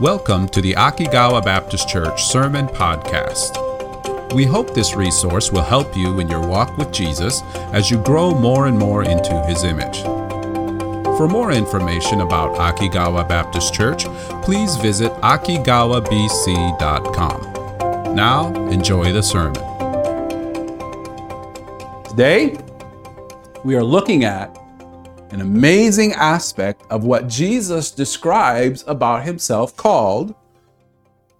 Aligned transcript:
Welcome 0.00 0.48
to 0.48 0.60
the 0.62 0.72
Akigawa 0.72 1.44
Baptist 1.44 1.86
Church 1.86 2.24
Sermon 2.24 2.66
Podcast. 2.68 4.32
We 4.32 4.46
hope 4.46 4.72
this 4.72 4.94
resource 4.94 5.52
will 5.52 5.60
help 5.60 5.94
you 5.94 6.20
in 6.20 6.28
your 6.28 6.40
walk 6.40 6.78
with 6.78 6.90
Jesus 6.90 7.42
as 7.74 7.90
you 7.90 8.02
grow 8.02 8.34
more 8.34 8.66
and 8.66 8.78
more 8.78 9.04
into 9.04 9.38
his 9.42 9.62
image. 9.62 10.00
For 11.18 11.28
more 11.28 11.52
information 11.52 12.22
about 12.22 12.56
Akigawa 12.56 13.28
Baptist 13.28 13.74
Church, 13.74 14.06
please 14.42 14.76
visit 14.76 15.12
akigawabc.com. 15.16 18.14
Now, 18.14 18.54
enjoy 18.70 19.12
the 19.12 19.22
sermon. 19.22 19.62
Today, 22.04 22.56
we 23.64 23.76
are 23.76 23.84
looking 23.84 24.24
at 24.24 24.59
an 25.32 25.40
amazing 25.40 26.12
aspect 26.14 26.82
of 26.90 27.04
what 27.04 27.28
Jesus 27.28 27.90
describes 27.90 28.84
about 28.86 29.24
himself 29.24 29.76
called, 29.76 30.34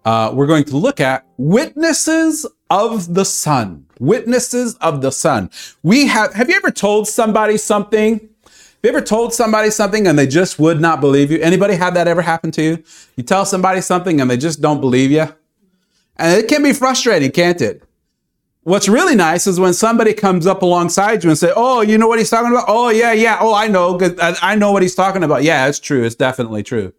uh, 0.04 0.30
we're 0.32 0.46
going 0.46 0.64
to 0.64 0.76
look 0.76 1.00
at 1.00 1.26
witnesses 1.36 2.46
of 2.70 3.14
the 3.14 3.24
Son. 3.24 3.86
Witnesses 3.98 4.76
of 4.76 5.02
the 5.02 5.10
Son. 5.10 5.50
We 5.82 6.06
have, 6.06 6.32
have 6.34 6.48
you 6.48 6.56
ever 6.56 6.70
told 6.70 7.08
somebody 7.08 7.56
something? 7.56 8.20
Have 8.44 8.78
you 8.82 8.90
ever 8.90 9.02
told 9.02 9.34
somebody 9.34 9.70
something 9.70 10.06
and 10.06 10.18
they 10.18 10.26
just 10.26 10.58
would 10.58 10.80
not 10.80 11.00
believe 11.00 11.30
you? 11.30 11.40
Anybody 11.40 11.74
have 11.74 11.94
that 11.94 12.08
ever 12.08 12.22
happen 12.22 12.50
to 12.52 12.62
you? 12.62 12.84
You 13.16 13.24
tell 13.24 13.44
somebody 13.44 13.82
something 13.82 14.20
and 14.20 14.30
they 14.30 14.38
just 14.38 14.62
don't 14.62 14.80
believe 14.80 15.10
you? 15.10 15.26
And 16.16 16.38
it 16.38 16.48
can 16.48 16.62
be 16.62 16.72
frustrating, 16.72 17.30
can't 17.30 17.60
it? 17.60 17.82
What's 18.62 18.88
really 18.88 19.16
nice 19.16 19.46
is 19.46 19.58
when 19.58 19.72
somebody 19.72 20.12
comes 20.12 20.46
up 20.46 20.60
alongside 20.60 21.24
you 21.24 21.30
and 21.30 21.38
say, 21.38 21.50
"Oh, 21.56 21.80
you 21.80 21.96
know 21.96 22.08
what 22.08 22.18
he's 22.18 22.28
talking 22.28 22.50
about? 22.52 22.66
Oh, 22.68 22.90
yeah, 22.90 23.12
yeah. 23.12 23.38
Oh, 23.40 23.54
I 23.54 23.68
know. 23.68 23.98
I 24.20 24.54
know 24.54 24.70
what 24.70 24.82
he's 24.82 24.94
talking 24.94 25.24
about. 25.24 25.42
Yeah, 25.42 25.66
it's 25.66 25.80
true. 25.80 26.04
It's 26.04 26.14
definitely 26.14 26.62
true." 26.62 26.92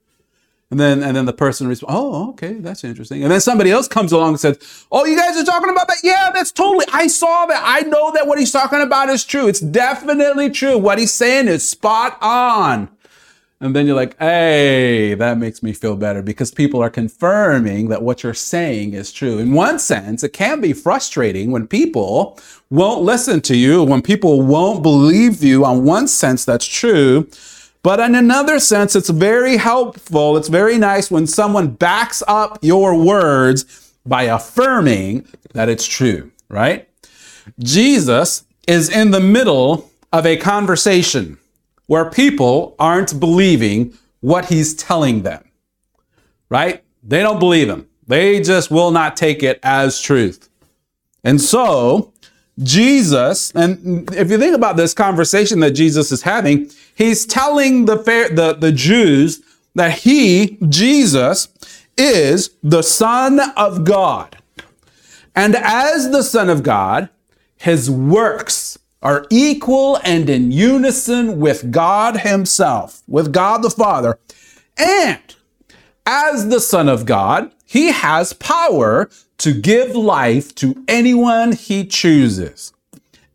And 0.72 0.80
then 0.80 1.04
and 1.04 1.16
then 1.16 1.26
the 1.26 1.34
person 1.34 1.68
responds, 1.68 1.96
"Oh, 1.96 2.30
okay, 2.30 2.54
that's 2.54 2.84
interesting." 2.84 3.22
And 3.22 3.32
then 3.32 3.42
somebody 3.42 3.70
else 3.70 3.88
comes 3.88 4.12
along 4.12 4.30
and 4.30 4.40
says, 4.40 4.58
"Oh, 4.92 5.06
you 5.06 5.16
guys 5.16 5.38
are 5.38 5.44
talking 5.44 5.70
about 5.70 5.88
that? 5.88 5.98
Yeah, 6.02 6.32
that's 6.34 6.52
totally. 6.52 6.86
I 6.92 7.06
saw 7.08 7.46
that. 7.46 7.62
I 7.64 7.82
know 7.82 8.12
that 8.14 8.26
what 8.26 8.40
he's 8.40 8.52
talking 8.52 8.82
about 8.82 9.10
is 9.10 9.24
true. 9.24 9.48
It's 9.48 9.60
definitely 9.60 10.50
true. 10.50 10.80
What 10.80 10.98
he's 10.98 11.12
saying 11.12 11.48
is 11.48 11.68
spot 11.68 12.18
on." 12.22 12.90
And 13.62 13.76
then 13.76 13.86
you're 13.86 13.96
like, 13.96 14.18
hey, 14.18 15.14
that 15.14 15.38
makes 15.38 15.62
me 15.62 15.72
feel 15.72 15.96
better 15.96 16.24
because 16.24 16.50
people 16.50 16.82
are 16.82 16.90
confirming 16.90 17.90
that 17.90 18.02
what 18.02 18.24
you're 18.24 18.34
saying 18.34 18.96
is 18.96 19.14
true. 19.14 19.38
In 19.38 19.54
one 19.54 19.78
sense, 19.78 20.24
it 20.24 20.34
can 20.34 20.62
be 20.62 20.74
frustrating 20.74 21.52
when 21.52 21.68
people 21.68 22.40
won't 22.72 23.04
listen 23.04 23.40
to 23.42 23.56
you, 23.56 23.84
when 23.84 24.02
people 24.02 24.42
won't 24.42 24.82
believe 24.82 25.44
you. 25.44 25.64
On 25.64 25.86
one 25.86 26.08
sense, 26.08 26.44
that's 26.44 26.66
true. 26.66 27.30
But 27.84 28.00
in 28.00 28.16
another 28.16 28.60
sense, 28.60 28.96
it's 28.96 29.12
very 29.12 29.58
helpful. 29.58 30.38
It's 30.38 30.50
very 30.50 30.80
nice 30.80 31.12
when 31.12 31.28
someone 31.28 31.68
backs 31.68 32.24
up 32.28 32.58
your 32.64 32.96
words 32.96 33.94
by 34.08 34.24
affirming 34.24 35.28
that 35.54 35.70
it's 35.70 35.86
true, 35.86 36.32
right? 36.50 36.90
Jesus 37.60 38.44
is 38.68 38.90
in 38.90 39.12
the 39.12 39.20
middle 39.20 39.92
of 40.12 40.26
a 40.26 40.36
conversation 40.38 41.38
where 41.92 42.10
people 42.10 42.74
aren't 42.80 43.20
believing 43.20 43.94
what 44.22 44.46
he's 44.46 44.74
telling 44.74 45.24
them, 45.24 45.44
right? 46.48 46.86
They 47.04 47.22
don't 47.22 47.38
believe 47.38 47.68
him. 47.68 47.86
They 48.08 48.40
just 48.40 48.72
will 48.72 48.92
not 48.92 49.18
take 49.18 49.44
it 49.44 49.60
as 49.62 50.00
truth. 50.00 50.48
And 51.26 51.42
so, 51.42 52.14
Jesus, 52.64 53.52
and 53.52 54.10
if 54.14 54.32
you 54.32 54.38
think 54.38 54.56
about 54.56 54.78
this 54.78 54.94
conversation 54.94 55.60
that 55.60 55.72
Jesus 55.72 56.14
is 56.14 56.22
having, 56.22 56.72
he's 56.96 57.26
telling 57.26 57.84
the, 57.84 57.98
the, 57.98 58.56
the 58.58 58.72
Jews 58.72 59.42
that 59.76 59.92
he, 59.92 60.58
Jesus, 60.70 61.50
is 61.98 62.52
the 62.64 62.84
Son 62.84 63.42
of 63.58 63.84
God. 63.84 64.38
And 65.36 65.58
as 65.58 66.10
the 66.10 66.24
Son 66.24 66.50
of 66.50 66.64
God, 66.64 67.10
his 67.58 67.92
works 67.92 68.78
are 69.02 69.26
equal 69.30 70.00
and 70.04 70.30
in 70.30 70.52
unison 70.52 71.40
with 71.40 71.72
God 71.72 72.18
Himself, 72.18 73.02
with 73.08 73.34
God 73.34 73.64
the 73.64 73.70
Father. 73.70 74.20
And 74.78 75.36
as 76.06 76.50
the 76.50 76.60
Son 76.60 76.88
of 76.88 77.06
God, 77.06 77.52
He 77.66 77.92
has 77.92 78.34
power 78.34 79.10
to 79.40 79.60
give 79.60 79.96
life 79.96 80.54
to 80.56 80.84
anyone 80.88 81.54
He 81.54 81.86
chooses. 81.86 82.74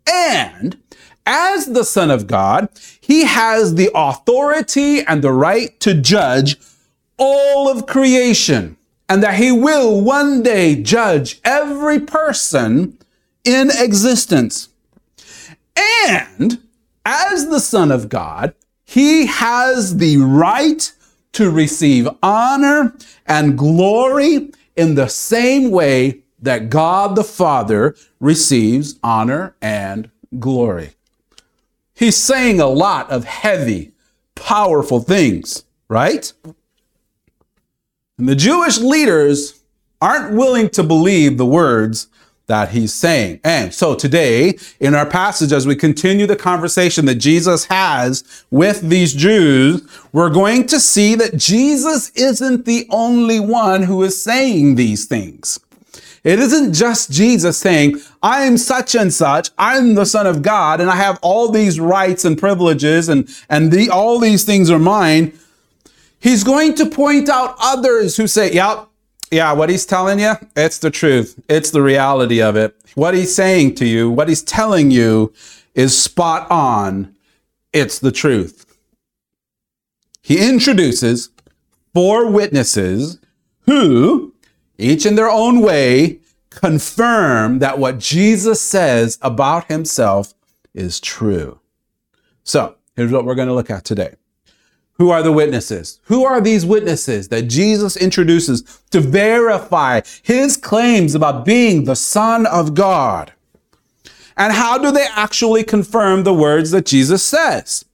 And 0.08 0.78
as 1.26 1.66
the 1.66 1.84
Son 1.84 2.10
of 2.10 2.28
God, 2.28 2.68
He 3.00 3.24
has 3.24 3.74
the 3.74 3.90
authority 3.94 5.00
and 5.02 5.22
the 5.22 5.32
right 5.32 5.78
to 5.80 5.94
judge 5.94 6.56
all 7.18 7.68
of 7.68 7.86
creation, 7.86 8.76
and 9.08 9.22
that 9.22 9.34
He 9.34 9.50
will 9.50 10.00
one 10.00 10.42
day 10.42 10.80
judge 10.80 11.40
every 11.44 11.98
person 11.98 12.98
in 13.44 13.70
existence. 13.70 14.68
And 15.76 16.60
as 17.04 17.48
the 17.48 17.60
Son 17.60 17.90
of 17.90 18.08
God, 18.08 18.54
he 18.84 19.26
has 19.26 19.96
the 19.98 20.16
right 20.18 20.92
to 21.32 21.50
receive 21.50 22.08
honor 22.22 22.94
and 23.26 23.58
glory 23.58 24.50
in 24.76 24.94
the 24.94 25.08
same 25.08 25.70
way 25.70 26.22
that 26.40 26.70
God 26.70 27.16
the 27.16 27.24
Father 27.24 27.96
receives 28.20 28.98
honor 29.02 29.56
and 29.60 30.10
glory. 30.38 30.90
He's 31.94 32.16
saying 32.16 32.60
a 32.60 32.66
lot 32.66 33.10
of 33.10 33.24
heavy, 33.24 33.92
powerful 34.34 35.00
things, 35.00 35.64
right? 35.88 36.32
And 38.18 38.28
the 38.28 38.36
Jewish 38.36 38.78
leaders 38.78 39.62
aren't 40.00 40.34
willing 40.34 40.68
to 40.70 40.82
believe 40.82 41.36
the 41.36 41.46
words 41.46 42.08
that 42.46 42.70
he's 42.70 42.94
saying. 42.94 43.40
And 43.42 43.74
so 43.74 43.94
today, 43.94 44.58
in 44.78 44.94
our 44.94 45.06
passage, 45.06 45.52
as 45.52 45.66
we 45.66 45.74
continue 45.74 46.26
the 46.26 46.36
conversation 46.36 47.04
that 47.06 47.16
Jesus 47.16 47.64
has 47.66 48.44
with 48.50 48.82
these 48.82 49.12
Jews, 49.12 49.86
we're 50.12 50.30
going 50.30 50.66
to 50.68 50.78
see 50.78 51.14
that 51.16 51.36
Jesus 51.36 52.10
isn't 52.10 52.64
the 52.64 52.86
only 52.90 53.40
one 53.40 53.82
who 53.82 54.02
is 54.02 54.22
saying 54.22 54.76
these 54.76 55.06
things. 55.06 55.58
It 56.22 56.40
isn't 56.40 56.72
just 56.72 57.10
Jesus 57.10 57.56
saying, 57.56 58.00
I 58.22 58.42
am 58.42 58.58
such 58.58 58.96
and 58.96 59.14
such, 59.14 59.50
I'm 59.58 59.94
the 59.94 60.06
son 60.06 60.26
of 60.26 60.42
God, 60.42 60.80
and 60.80 60.90
I 60.90 60.96
have 60.96 61.20
all 61.22 61.50
these 61.50 61.78
rights 61.78 62.24
and 62.24 62.36
privileges, 62.36 63.08
and, 63.08 63.28
and 63.48 63.70
the, 63.70 63.90
all 63.90 64.18
these 64.18 64.44
things 64.44 64.68
are 64.68 64.78
mine. 64.78 65.32
He's 66.18 66.42
going 66.42 66.74
to 66.76 66.86
point 66.86 67.28
out 67.28 67.56
others 67.60 68.16
who 68.16 68.26
say, 68.26 68.52
yep, 68.52 68.88
yeah, 69.30 69.52
what 69.52 69.70
he's 69.70 69.86
telling 69.86 70.20
you, 70.20 70.34
it's 70.54 70.78
the 70.78 70.90
truth. 70.90 71.40
It's 71.48 71.70
the 71.70 71.82
reality 71.82 72.40
of 72.40 72.56
it. 72.56 72.76
What 72.94 73.14
he's 73.14 73.34
saying 73.34 73.74
to 73.76 73.86
you, 73.86 74.10
what 74.10 74.28
he's 74.28 74.42
telling 74.42 74.90
you 74.90 75.32
is 75.74 76.00
spot 76.00 76.50
on. 76.50 77.14
It's 77.72 77.98
the 77.98 78.12
truth. 78.12 78.64
He 80.22 80.48
introduces 80.48 81.30
four 81.92 82.30
witnesses 82.30 83.18
who, 83.60 84.34
each 84.78 85.06
in 85.06 85.14
their 85.14 85.28
own 85.28 85.60
way, 85.60 86.20
confirm 86.50 87.58
that 87.58 87.78
what 87.78 87.98
Jesus 87.98 88.60
says 88.60 89.18
about 89.22 89.66
himself 89.66 90.34
is 90.74 91.00
true. 91.00 91.60
So, 92.44 92.76
here's 92.94 93.12
what 93.12 93.24
we're 93.24 93.34
going 93.34 93.48
to 93.48 93.54
look 93.54 93.70
at 93.70 93.84
today. 93.84 94.14
Who 94.98 95.10
are 95.10 95.22
the 95.22 95.32
witnesses? 95.32 96.00
Who 96.04 96.24
are 96.24 96.40
these 96.40 96.64
witnesses 96.64 97.28
that 97.28 97.48
Jesus 97.48 97.96
introduces 97.96 98.62
to 98.90 99.00
verify 99.00 100.00
his 100.22 100.56
claims 100.56 101.14
about 101.14 101.44
being 101.44 101.84
the 101.84 101.96
Son 101.96 102.46
of 102.46 102.74
God? 102.74 103.32
And 104.36 104.52
how 104.52 104.78
do 104.78 104.90
they 104.90 105.06
actually 105.14 105.64
confirm 105.64 106.22
the 106.22 106.34
words 106.34 106.70
that 106.70 106.86
Jesus 106.86 107.22
says? 107.22 107.84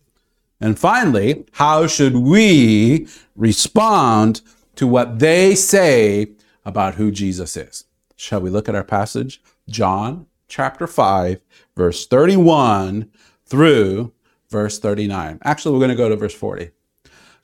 And 0.60 0.78
finally, 0.78 1.44
how 1.52 1.86
should 1.88 2.16
we 2.16 3.08
respond 3.34 4.42
to 4.76 4.86
what 4.86 5.18
they 5.18 5.54
say 5.54 6.28
about 6.64 6.94
who 6.94 7.10
Jesus 7.10 7.56
is? 7.56 7.84
Shall 8.16 8.40
we 8.40 8.50
look 8.50 8.68
at 8.68 8.76
our 8.76 8.84
passage? 8.84 9.42
John 9.68 10.26
chapter 10.46 10.86
5, 10.86 11.40
verse 11.76 12.06
31 12.06 13.10
through 13.46 14.12
verse 14.50 14.78
39. 14.78 15.40
Actually, 15.42 15.72
we're 15.72 15.80
going 15.80 15.88
to 15.90 15.96
go 15.96 16.08
to 16.08 16.16
verse 16.16 16.34
40. 16.34 16.70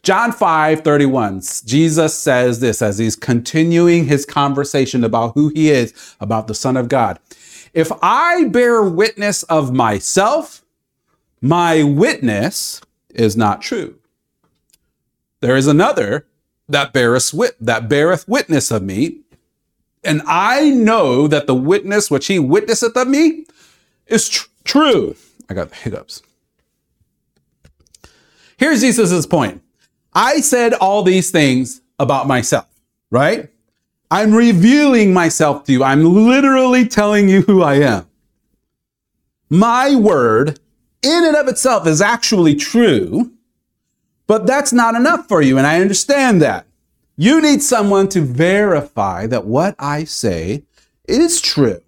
John 0.03 0.33
5 0.33 0.83
31, 0.83 1.43
Jesus 1.65 2.19
says 2.19 2.61
this 2.61 2.81
as 2.81 2.99
he's 2.99 3.17
continuing 3.17 4.07
his 4.07 4.25
conversation 4.25 5.05
about 5.05 5.35
who 5.35 5.49
he 5.49 5.71
is, 5.71 5.93
about 6.21 6.47
the 6.47 6.55
Son 6.55 6.77
of 6.77 6.89
God. 6.89 7.19
If 7.75 7.91
I 8.03 8.45
bear 8.45 8.83
witness 8.83 9.43
of 9.45 9.73
myself, 9.73 10.65
my 11.41 11.83
witness 11.83 12.81
is 13.11 13.37
not 13.37 13.61
true. 13.61 13.99
There 15.41 15.57
is 15.57 15.67
another 15.67 16.27
that 16.69 16.93
beareth, 16.93 17.33
wit- 17.35 17.57
that 17.61 17.89
beareth 17.89 18.27
witness 18.29 18.71
of 18.71 18.83
me, 18.83 19.21
and 20.05 20.23
I 20.27 20.71
know 20.71 21.27
that 21.29 21.47
the 21.47 21.55
witness 21.55 22.11
which 22.11 22.27
he 22.27 22.39
witnesseth 22.39 22.97
of 22.97 23.09
me 23.09 23.47
is 24.07 24.29
tr- 24.29 24.49
true. 24.65 25.17
I 25.51 25.55
got 25.55 25.71
the 25.71 25.77
hiccups. 25.77 26.23
Here's 28.57 28.81
Jesus' 28.81 29.27
point. 29.27 29.63
I 30.19 30.41
said 30.41 30.75
all 30.75 31.05
these 31.05 31.31
things 31.31 31.81
about 32.01 32.27
myself. 32.27 32.67
right? 33.11 33.51
I'm 34.11 34.35
revealing 34.35 35.13
myself 35.13 35.65
to 35.65 35.73
you. 35.73 35.85
I'm 35.85 36.03
literally 36.05 36.87
telling 36.87 37.29
you 37.29 37.43
who 37.43 37.63
I 37.63 37.75
am. 37.77 38.07
My 39.49 39.95
word 39.95 40.59
in 41.03 41.25
and 41.25 41.37
of 41.37 41.47
itself 41.47 41.87
is 41.87 42.01
actually 42.01 42.57
true, 42.57 43.33
but 44.27 44.45
that's 44.45 44.73
not 44.73 44.97
enough 44.97 45.29
for 45.29 45.41
you. 45.41 45.57
And 45.57 45.67
I 45.67 45.81
understand 45.81 46.43
that. 46.43 46.67
You 47.17 47.41
need 47.41 47.63
someone 47.63 48.09
to 48.09 48.21
verify 48.21 49.27
that 49.29 49.45
what 49.45 49.77
I 49.79 50.03
say 50.03 50.65
is 51.07 51.41
true. 51.41 51.81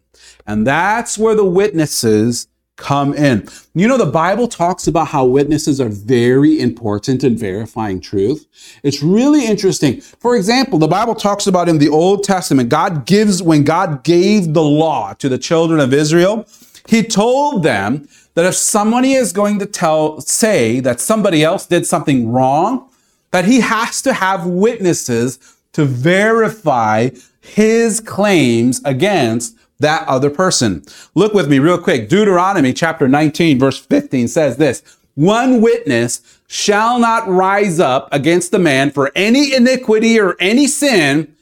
And 0.47 0.67
that's 0.67 1.19
where 1.19 1.35
the 1.35 1.45
witnesses 1.45 2.47
come 2.81 3.15
in. 3.15 3.47
You 3.75 3.87
know, 3.87 3.99
the 3.99 4.07
Bible 4.07 4.49
talks 4.49 4.89
about 4.89 5.09
how 5.09 5.27
witnesses 5.27 5.81
are 5.81 5.89
very 5.89 6.59
important 6.59 7.23
in 7.23 7.37
verifying 7.37 8.01
truth. 8.01 8.47
It's 8.83 9.03
really 9.03 9.47
interesting. 9.47 10.01
For 10.01 10.35
example, 10.35 10.79
the 10.79 10.89
Bible 10.89 11.15
talks 11.15 11.47
about 11.47 11.69
in 11.69 11.79
the 11.79 11.89
Old 11.89 12.25
Testament, 12.25 12.71
God 12.71 13.07
gives, 13.07 13.43
when 13.43 13.63
God 13.63 14.03
gave 14.03 14.55
the 14.55 14.63
law 14.63 15.13
to 15.15 15.29
the 15.29 15.39
children 15.39 15.79
of 15.79 15.95
Israel, 15.95 16.47
he 16.89 17.03
told 17.03 17.63
them 17.63 18.09
that 18.35 18.47
if 18.47 18.55
somebody 18.55 19.13
is 19.13 19.33
going 19.33 19.59
to 19.59 19.67
tell, 19.67 20.21
say 20.21 20.81
that 20.81 20.99
somebody 20.99 21.45
else 21.45 21.67
did 21.67 21.87
something 21.87 22.33
wrong, 22.33 22.89
that 23.31 23.45
he 23.45 23.61
has 23.61 24.03
to 24.03 24.13
have 24.15 24.47
witnesses 24.47 25.39
to 25.73 25.85
verify 25.85 27.11
his 27.41 28.01
claims 28.01 28.81
against 28.85 29.57
that 29.81 30.07
other 30.07 30.31
person. 30.31 30.83
Look 31.15 31.35
with 31.35 31.51
me 31.51 31.59
real 31.59 31.79
quick. 31.79 32.09
Deuteronomy 32.09 32.73
chapter 32.73 33.09
19 33.09 33.59
verse 33.59 33.79
15 33.79 34.29
says 34.29 34.57
this, 34.57 34.83
one 35.15 35.61
witness 35.61 36.41
shall 36.47 36.99
not 36.99 37.29
rise 37.29 37.81
up 37.81 38.09
against 38.13 38.53
the 38.53 38.59
man 38.59 38.91
for 38.91 39.13
any 39.15 39.55
iniquity 39.55 40.19
or 40.19 40.37
any 40.41 40.67
sin 40.67 41.35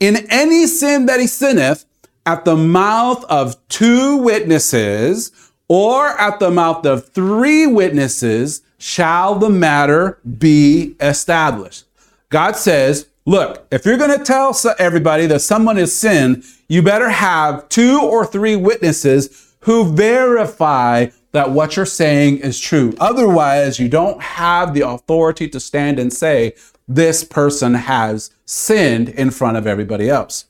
in 0.00 0.26
any 0.30 0.66
sin 0.66 1.06
that 1.06 1.20
he 1.20 1.26
sinneth 1.26 1.84
at 2.24 2.44
the 2.44 2.56
mouth 2.56 3.24
of 3.24 3.56
two 3.68 4.16
witnesses 4.18 5.32
or 5.68 6.08
at 6.20 6.38
the 6.38 6.50
mouth 6.50 6.86
of 6.86 7.08
three 7.08 7.66
witnesses 7.66 8.62
shall 8.78 9.34
the 9.34 9.50
matter 9.50 10.18
be 10.38 10.94
established. 11.00 11.84
God 12.30 12.56
says, 12.56 13.08
look, 13.28 13.66
if 13.70 13.84
you're 13.84 13.98
going 13.98 14.18
to 14.18 14.24
tell 14.24 14.56
everybody 14.78 15.26
that 15.26 15.40
someone 15.40 15.76
has 15.76 15.94
sinned, 15.94 16.44
you 16.66 16.80
better 16.80 17.10
have 17.10 17.68
two 17.68 18.00
or 18.00 18.24
three 18.24 18.56
witnesses 18.56 19.54
who 19.60 19.92
verify 19.92 21.08
that 21.32 21.50
what 21.50 21.76
you're 21.76 21.84
saying 21.84 22.38
is 22.38 22.58
true. 22.58 22.94
Otherwise, 22.98 23.78
you 23.78 23.86
don't 23.86 24.22
have 24.22 24.72
the 24.72 24.80
authority 24.80 25.46
to 25.46 25.60
stand 25.60 25.98
and 25.98 26.10
say, 26.10 26.54
this 26.88 27.22
person 27.22 27.74
has 27.74 28.30
sinned 28.46 29.10
in 29.10 29.30
front 29.30 29.58
of 29.58 29.66
everybody 29.66 30.08
else. 30.08 30.46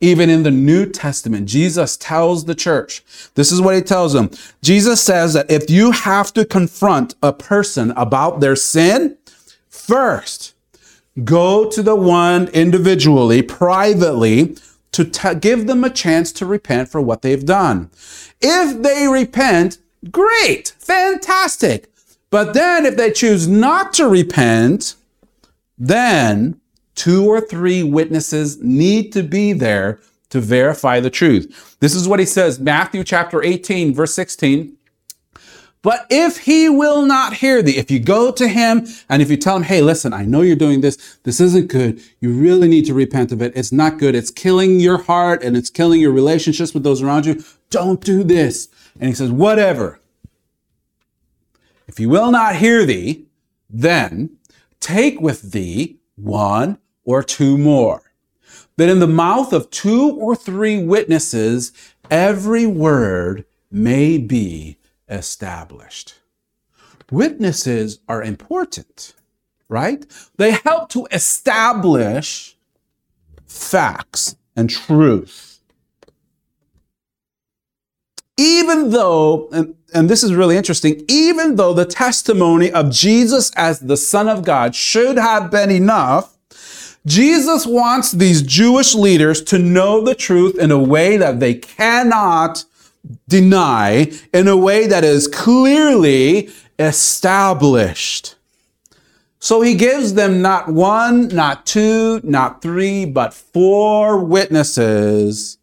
Even 0.00 0.28
in 0.28 0.42
the 0.42 0.50
New 0.50 0.84
Testament, 0.84 1.48
Jesus 1.48 1.96
tells 1.96 2.44
the 2.44 2.54
church, 2.54 3.02
this 3.36 3.50
is 3.50 3.62
what 3.62 3.74
he 3.74 3.80
tells 3.80 4.12
them. 4.12 4.30
Jesus 4.60 5.00
says 5.00 5.32
that 5.32 5.50
if 5.50 5.70
you 5.70 5.92
have 5.92 6.34
to 6.34 6.44
confront 6.44 7.14
a 7.22 7.32
person 7.32 7.90
about 7.92 8.40
their 8.40 8.54
sin, 8.54 9.16
first, 9.70 10.52
go 11.24 11.68
to 11.70 11.82
the 11.82 11.96
one 11.96 12.48
individually, 12.48 13.42
privately, 13.42 14.56
to 14.92 15.04
t- 15.04 15.34
give 15.34 15.66
them 15.66 15.84
a 15.84 15.90
chance 15.90 16.32
to 16.32 16.46
repent 16.46 16.88
for 16.88 17.00
what 17.00 17.22
they've 17.22 17.44
done. 17.44 17.90
If 18.40 18.82
they 18.82 19.08
repent, 19.08 19.78
great, 20.10 20.74
fantastic. 20.78 21.90
But 22.30 22.54
then 22.54 22.84
if 22.84 22.96
they 22.96 23.10
choose 23.10 23.48
not 23.48 23.92
to 23.94 24.08
repent, 24.08 24.94
then 25.76 26.60
two 26.94 27.26
or 27.26 27.40
three 27.40 27.82
witnesses 27.82 28.62
need 28.62 29.12
to 29.12 29.22
be 29.22 29.52
there 29.52 30.00
to 30.30 30.40
verify 30.40 31.00
the 31.00 31.10
truth. 31.10 31.76
This 31.80 31.94
is 31.94 32.06
what 32.06 32.20
he 32.20 32.26
says, 32.26 32.60
Matthew 32.60 33.04
chapter 33.04 33.42
18, 33.42 33.94
verse 33.94 34.12
16. 34.14 34.76
But 35.82 36.06
if 36.10 36.38
he 36.38 36.68
will 36.68 37.06
not 37.06 37.34
hear 37.34 37.62
thee, 37.62 37.76
if 37.76 37.90
you 37.90 38.00
go 38.00 38.32
to 38.32 38.48
him 38.48 38.86
and 39.08 39.22
if 39.22 39.30
you 39.30 39.36
tell 39.36 39.56
him, 39.56 39.62
hey, 39.62 39.80
listen, 39.80 40.12
I 40.12 40.24
know 40.24 40.42
you're 40.42 40.56
doing 40.56 40.80
this. 40.80 41.18
This 41.22 41.40
isn't 41.40 41.68
good. 41.68 42.02
You 42.20 42.32
really 42.32 42.68
need 42.68 42.84
to 42.86 42.94
repent 42.94 43.30
of 43.30 43.40
it. 43.40 43.52
It's 43.54 43.70
not 43.70 43.98
good. 43.98 44.16
It's 44.16 44.30
killing 44.30 44.80
your 44.80 44.98
heart 44.98 45.42
and 45.42 45.56
it's 45.56 45.70
killing 45.70 46.00
your 46.00 46.10
relationships 46.10 46.74
with 46.74 46.82
those 46.82 47.00
around 47.00 47.26
you. 47.26 47.44
Don't 47.70 48.00
do 48.00 48.24
this. 48.24 48.68
And 48.98 49.08
he 49.08 49.14
says, 49.14 49.30
whatever. 49.30 50.00
If 51.86 51.98
he 51.98 52.06
will 52.06 52.32
not 52.32 52.56
hear 52.56 52.84
thee, 52.84 53.26
then 53.70 54.36
take 54.80 55.20
with 55.20 55.52
thee 55.52 55.98
one 56.16 56.78
or 57.04 57.22
two 57.22 57.56
more. 57.56 58.02
That 58.76 58.88
in 58.88 58.98
the 58.98 59.06
mouth 59.06 59.52
of 59.52 59.70
two 59.70 60.10
or 60.16 60.34
three 60.34 60.82
witnesses, 60.82 61.72
every 62.10 62.66
word 62.66 63.44
may 63.70 64.18
be 64.18 64.78
established. 65.08 66.14
Witnesses 67.10 68.00
are 68.08 68.22
important, 68.22 69.14
right? 69.68 70.04
They 70.36 70.52
help 70.52 70.90
to 70.90 71.06
establish 71.10 72.56
facts 73.46 74.36
and 74.54 74.68
truth. 74.68 75.60
Even 78.36 78.90
though, 78.90 79.48
and, 79.50 79.74
and 79.92 80.08
this 80.08 80.22
is 80.22 80.34
really 80.34 80.56
interesting, 80.56 81.04
even 81.08 81.56
though 81.56 81.72
the 81.72 81.84
testimony 81.84 82.70
of 82.70 82.90
Jesus 82.90 83.50
as 83.56 83.80
the 83.80 83.96
Son 83.96 84.28
of 84.28 84.44
God 84.44 84.74
should 84.74 85.16
have 85.16 85.50
been 85.50 85.70
enough, 85.70 86.36
Jesus 87.06 87.66
wants 87.66 88.12
these 88.12 88.42
Jewish 88.42 88.94
leaders 88.94 89.42
to 89.44 89.58
know 89.58 90.02
the 90.02 90.14
truth 90.14 90.58
in 90.58 90.70
a 90.70 90.78
way 90.78 91.16
that 91.16 91.40
they 91.40 91.54
cannot 91.54 92.64
deny, 93.28 94.12
in 94.32 94.48
a 94.48 94.56
way 94.56 94.86
that 94.86 95.04
is 95.04 95.28
clearly 95.28 96.50
established. 96.78 98.34
So 99.40 99.60
he 99.60 99.74
gives 99.74 100.14
them 100.14 100.42
not 100.42 100.68
one, 100.68 101.28
not 101.28 101.64
two, 101.64 102.20
not 102.24 102.60
three, 102.60 103.04
but 103.04 103.32
four 103.32 104.22
witnesses 104.22 105.58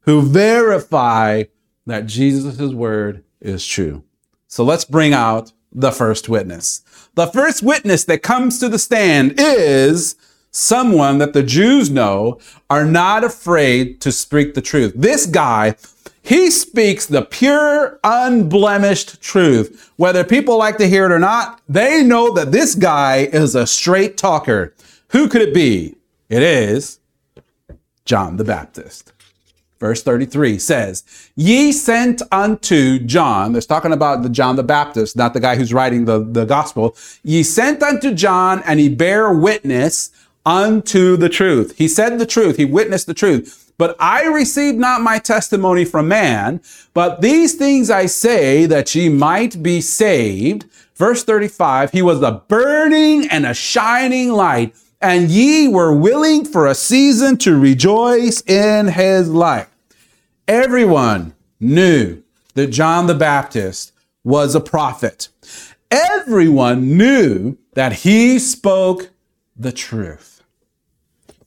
who 0.00 0.22
verify 0.22 1.44
that 1.86 2.06
Jesus' 2.06 2.72
word 2.72 3.24
is 3.40 3.66
true. 3.66 4.04
So 4.46 4.64
let's 4.64 4.84
bring 4.84 5.12
out 5.12 5.52
the 5.72 5.90
first 5.90 6.28
witness. 6.28 6.82
The 7.16 7.26
first 7.26 7.62
witness 7.62 8.04
that 8.04 8.22
comes 8.22 8.58
to 8.60 8.68
the 8.68 8.78
stand 8.78 9.34
is 9.36 10.16
someone 10.50 11.18
that 11.18 11.32
the 11.32 11.42
Jews 11.42 11.90
know 11.90 12.38
are 12.70 12.84
not 12.84 13.24
afraid 13.24 14.00
to 14.00 14.12
speak 14.12 14.54
the 14.54 14.62
truth. 14.62 14.92
This 14.94 15.26
guy, 15.26 15.74
he 16.26 16.50
speaks 16.50 17.06
the 17.06 17.22
pure, 17.22 18.00
unblemished 18.02 19.20
truth. 19.20 19.92
Whether 19.94 20.24
people 20.24 20.58
like 20.58 20.76
to 20.78 20.88
hear 20.88 21.06
it 21.06 21.12
or 21.12 21.20
not, 21.20 21.60
they 21.68 22.02
know 22.02 22.34
that 22.34 22.50
this 22.50 22.74
guy 22.74 23.28
is 23.32 23.54
a 23.54 23.64
straight 23.64 24.16
talker. 24.16 24.74
Who 25.10 25.28
could 25.28 25.40
it 25.40 25.54
be? 25.54 25.94
It 26.28 26.42
is 26.42 26.98
John 28.04 28.38
the 28.38 28.44
Baptist. 28.44 29.12
Verse 29.78 30.02
33 30.02 30.58
says, 30.58 31.04
Ye 31.36 31.70
sent 31.70 32.22
unto 32.32 32.98
John, 32.98 33.52
that's 33.52 33.66
talking 33.66 33.92
about 33.92 34.24
the 34.24 34.28
John 34.28 34.56
the 34.56 34.64
Baptist, 34.64 35.14
not 35.14 35.32
the 35.32 35.38
guy 35.38 35.54
who's 35.54 35.72
writing 35.72 36.06
the, 36.06 36.24
the 36.24 36.44
gospel. 36.44 36.96
Ye 37.22 37.44
sent 37.44 37.84
unto 37.84 38.12
John, 38.12 38.64
and 38.64 38.80
he 38.80 38.88
bare 38.88 39.32
witness 39.32 40.10
unto 40.44 41.16
the 41.16 41.28
truth. 41.28 41.76
He 41.78 41.86
said 41.86 42.18
the 42.18 42.26
truth. 42.26 42.56
He 42.56 42.64
witnessed 42.64 43.06
the 43.06 43.14
truth. 43.14 43.65
But 43.78 43.96
I 44.00 44.24
received 44.24 44.78
not 44.78 45.02
my 45.02 45.18
testimony 45.18 45.84
from 45.84 46.08
man, 46.08 46.60
but 46.94 47.20
these 47.20 47.54
things 47.54 47.90
I 47.90 48.06
say 48.06 48.66
that 48.66 48.94
ye 48.94 49.08
might 49.08 49.62
be 49.62 49.80
saved. 49.80 50.64
Verse 50.94 51.24
35, 51.24 51.90
he 51.90 52.00
was 52.00 52.22
a 52.22 52.42
burning 52.48 53.28
and 53.28 53.44
a 53.44 53.52
shining 53.52 54.32
light, 54.32 54.74
and 55.00 55.30
ye 55.30 55.68
were 55.68 55.94
willing 55.94 56.46
for 56.46 56.66
a 56.66 56.74
season 56.74 57.36
to 57.38 57.58
rejoice 57.58 58.42
in 58.46 58.88
his 58.88 59.28
light. 59.28 59.68
Everyone 60.48 61.34
knew 61.60 62.22
that 62.54 62.68
John 62.68 63.06
the 63.06 63.14
Baptist 63.14 63.92
was 64.24 64.54
a 64.54 64.60
prophet. 64.60 65.28
Everyone 65.90 66.96
knew 66.96 67.58
that 67.74 67.92
he 67.92 68.38
spoke 68.38 69.10
the 69.54 69.72
truth. 69.72 70.35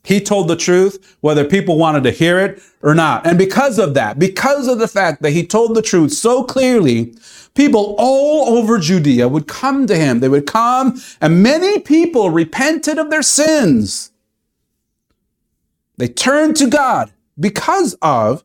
He 0.04 0.22
told 0.22 0.48
the 0.48 0.56
truth, 0.56 1.18
whether 1.22 1.44
people 1.44 1.78
wanted 1.78 2.04
to 2.04 2.12
hear 2.12 2.40
it 2.40 2.62
or 2.82 2.96
not. 2.96 3.28
And 3.28 3.38
because 3.38 3.78
of 3.78 3.94
that, 3.96 4.18
because 4.18 4.68
of 4.68 4.80
the 4.80 4.88
fact 4.88 5.22
that 5.22 5.32
he 5.32 5.46
told 5.46 5.76
the 5.76 5.82
truth 5.82 6.14
so 6.14 6.44
clearly, 6.44 7.16
people 7.54 7.96
all 7.98 8.58
over 8.58 8.78
Judea 8.80 9.28
would 9.28 9.48
come 9.48 9.88
to 9.88 9.96
him. 9.96 10.20
They 10.20 10.30
would 10.30 10.48
come, 10.48 11.02
and 11.20 11.44
many 11.44 11.80
people 11.80 12.30
repented 12.30 12.98
of 12.98 13.10
their 13.10 13.22
sins. 13.22 14.12
They 15.98 16.08
turned 16.08 16.56
to 16.58 16.70
God 16.70 17.12
because 17.38 17.96
of 18.02 18.44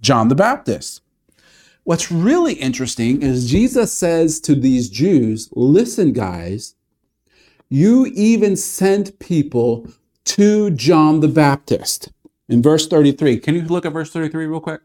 John 0.00 0.28
the 0.28 0.34
Baptist. 0.34 1.02
What's 1.84 2.10
really 2.10 2.54
interesting 2.54 3.22
is 3.22 3.50
Jesus 3.50 3.92
says 3.92 4.40
to 4.40 4.54
these 4.54 4.88
Jews, 4.88 5.50
listen, 5.52 6.12
guys, 6.12 6.74
you 7.68 8.06
even 8.14 8.56
sent 8.56 9.18
people 9.18 9.86
to 10.30 10.70
John 10.70 11.18
the 11.18 11.28
Baptist. 11.28 12.12
In 12.48 12.62
verse 12.62 12.86
33, 12.86 13.40
can 13.40 13.56
you 13.56 13.62
look 13.62 13.84
at 13.84 13.92
verse 13.92 14.12
33 14.12 14.46
real 14.46 14.60
quick? 14.60 14.80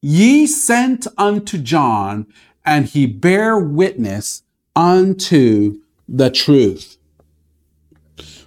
Ye 0.00 0.46
sent 0.46 1.06
unto 1.18 1.58
John, 1.58 2.26
and 2.64 2.86
he 2.86 3.04
bare 3.04 3.58
witness 3.58 4.42
unto 4.74 5.82
the 6.08 6.30
truth. 6.30 6.96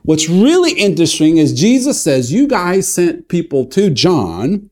What's 0.02 0.28
really 0.28 0.72
interesting 0.72 1.38
is 1.38 1.54
Jesus 1.54 2.02
says, 2.02 2.34
You 2.34 2.48
guys 2.48 2.92
sent 2.92 3.28
people 3.28 3.66
to 3.68 3.92
John 3.92 4.71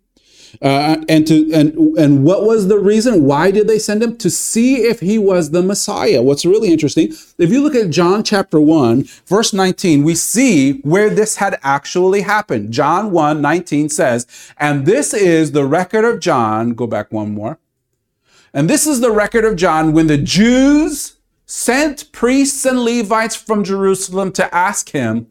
uh, 0.62 0.98
and 1.08 1.26
to 1.26 1.52
and 1.54 1.74
and 1.98 2.26
what 2.26 2.44
was 2.44 2.68
the 2.68 2.80
reason? 2.80 3.24
Why 3.24 3.50
did 3.50 3.68
they 3.68 3.80
send 3.80 4.04
him 4.04 4.18
to 4.18 4.30
see 4.30 4.78
if 4.82 5.00
he 5.00 5.18
was 5.18 5.52
the 5.52 5.64
Messiah? 5.64 6.22
What's 6.22 6.46
really 6.46 6.70
interesting, 6.70 7.14
if 7.38 7.50
you 7.50 7.62
look 7.62 7.76
at 7.76 7.92
John 7.92 8.24
chapter 8.24 8.60
one, 8.60 9.06
verse 9.26 9.54
nineteen, 9.54 10.04
we 10.04 10.16
see 10.16 10.80
where 10.80 11.10
this 11.10 11.38
had 11.38 11.58
actually 11.64 12.22
happened. 12.22 12.74
John 12.74 13.12
1, 13.12 13.42
19 13.42 13.88
says, 13.88 14.28
"And 14.58 14.86
this 14.86 15.14
is 15.14 15.54
the 15.54 15.66
record 15.66 16.04
of 16.04 16.20
John." 16.20 16.74
Go 16.74 16.88
back 16.88 17.12
one 17.12 17.34
more. 17.34 17.60
And 18.54 18.70
this 18.70 18.86
is 18.86 19.00
the 19.00 19.12
record 19.12 19.46
of 19.46 19.56
John 19.56 19.94
when 19.94 20.08
the 20.08 20.18
Jews 20.18 21.14
sent 21.46 22.12
priests 22.12 22.66
and 22.66 22.80
Levites 22.80 23.36
from 23.36 23.64
Jerusalem 23.64 24.32
to 24.34 24.54
ask 24.54 24.90
him, 24.90 25.28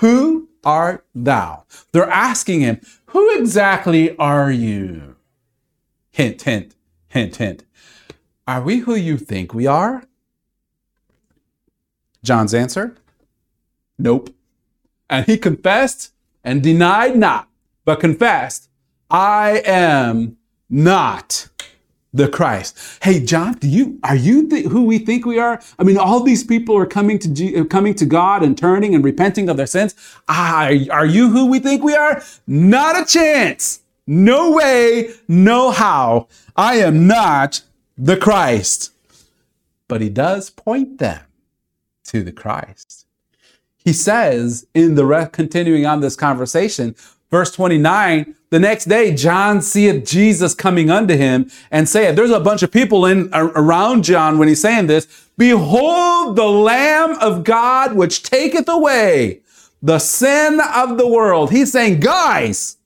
"Who 0.00 0.48
art 0.64 1.04
thou?" 1.14 1.64
They're 1.92 2.08
asking 2.10 2.60
him, 2.60 2.80
who 3.06 3.36
exactly 3.38 4.16
are 4.18 4.52
you? 4.52 5.16
Hint, 6.10 6.42
hint, 6.42 6.76
hint, 7.08 7.36
hint. 7.36 7.64
Are 8.46 8.62
we 8.62 8.78
who 8.78 8.94
you 8.94 9.16
think 9.16 9.52
we 9.52 9.66
are? 9.66 10.04
John's 12.22 12.54
answer 12.54 12.96
Nope. 13.98 14.34
And 15.08 15.26
he 15.26 15.36
confessed 15.36 16.12
and 16.42 16.62
denied 16.62 17.16
not, 17.16 17.48
but 17.84 18.00
confessed, 18.00 18.70
I 19.10 19.62
am 19.66 20.38
not 20.70 21.49
the 22.12 22.28
Christ. 22.28 22.76
Hey, 23.02 23.20
John, 23.24 23.54
do 23.54 23.68
you 23.68 23.98
are 24.02 24.16
you 24.16 24.48
th- 24.48 24.66
who 24.66 24.84
we 24.84 24.98
think 24.98 25.24
we 25.26 25.38
are? 25.38 25.60
I 25.78 25.84
mean, 25.84 25.98
all 25.98 26.20
these 26.20 26.42
people 26.44 26.76
are 26.76 26.86
coming 26.86 27.18
to 27.20 27.28
G- 27.28 27.64
coming 27.64 27.94
to 27.94 28.06
God 28.06 28.42
and 28.42 28.56
turning 28.58 28.94
and 28.94 29.04
repenting 29.04 29.48
of 29.48 29.56
their 29.56 29.66
sins. 29.66 29.94
Ah, 30.28 30.70
are 30.90 31.06
you 31.06 31.30
who 31.30 31.46
we 31.46 31.60
think 31.60 31.82
we 31.82 31.94
are? 31.94 32.22
Not 32.46 33.00
a 33.00 33.04
chance. 33.04 33.80
No 34.06 34.50
way, 34.52 35.10
no 35.28 35.70
how. 35.70 36.26
I 36.56 36.76
am 36.76 37.06
not 37.06 37.62
the 37.96 38.16
Christ. 38.16 38.92
But 39.86 40.00
he 40.00 40.08
does 40.08 40.50
point 40.50 40.98
them 40.98 41.20
to 42.04 42.22
the 42.22 42.32
Christ. 42.32 43.06
He 43.84 43.92
says 43.92 44.66
in 44.74 44.94
the 44.96 45.04
re- 45.04 45.28
continuing 45.30 45.86
on 45.86 46.00
this 46.00 46.16
conversation, 46.16 46.94
verse 47.30 47.52
29, 47.52 48.34
the 48.50 48.58
next 48.58 48.86
day, 48.86 49.14
John 49.14 49.62
seeth 49.62 50.04
Jesus 50.04 50.54
coming 50.54 50.90
unto 50.90 51.16
him 51.16 51.50
and 51.70 51.88
saith, 51.88 52.16
there's 52.16 52.30
a 52.30 52.40
bunch 52.40 52.62
of 52.62 52.72
people 52.72 53.06
in 53.06 53.30
around 53.32 54.04
John 54.04 54.38
when 54.38 54.48
he's 54.48 54.60
saying 54.60 54.88
this. 54.88 55.28
Behold 55.38 56.36
the 56.36 56.46
Lamb 56.46 57.16
of 57.20 57.44
God, 57.44 57.94
which 57.94 58.22
taketh 58.22 58.68
away 58.68 59.40
the 59.80 59.98
sin 59.98 60.60
of 60.74 60.98
the 60.98 61.06
world. 61.06 61.50
He's 61.50 61.72
saying, 61.72 62.00
guys, 62.00 62.76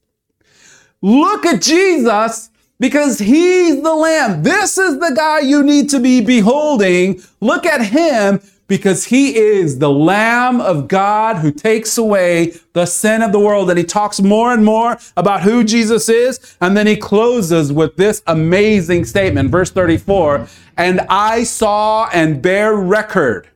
look 1.00 1.44
at 1.46 1.62
Jesus 1.62 2.50
because 2.78 3.18
he's 3.18 3.82
the 3.82 3.94
Lamb. 3.94 4.42
This 4.42 4.78
is 4.78 4.98
the 4.98 5.12
guy 5.16 5.40
you 5.40 5.62
need 5.62 5.88
to 5.90 5.98
be 5.98 6.20
beholding. 6.20 7.22
Look 7.40 7.66
at 7.66 7.86
him 7.86 8.40
because 8.66 9.04
he 9.06 9.36
is 9.36 9.78
the 9.78 9.90
Lamb 9.90 10.60
of 10.60 10.88
God 10.88 11.36
who 11.36 11.50
takes 11.50 11.98
away 11.98 12.54
the 12.72 12.86
sin 12.86 13.22
of 13.22 13.32
the 13.32 13.38
world. 13.38 13.68
And 13.70 13.78
he 13.78 13.84
talks 13.84 14.20
more 14.20 14.52
and 14.52 14.64
more 14.64 14.98
about 15.16 15.42
who 15.42 15.64
Jesus 15.64 16.08
is. 16.08 16.56
And 16.60 16.76
then 16.76 16.86
he 16.86 16.96
closes 16.96 17.72
with 17.72 17.96
this 17.96 18.22
amazing 18.26 19.04
statement, 19.04 19.50
verse 19.50 19.70
34 19.70 20.48
And 20.76 21.00
I 21.08 21.44
saw 21.44 22.08
and 22.12 22.40
bear 22.40 22.74
record 22.74 23.48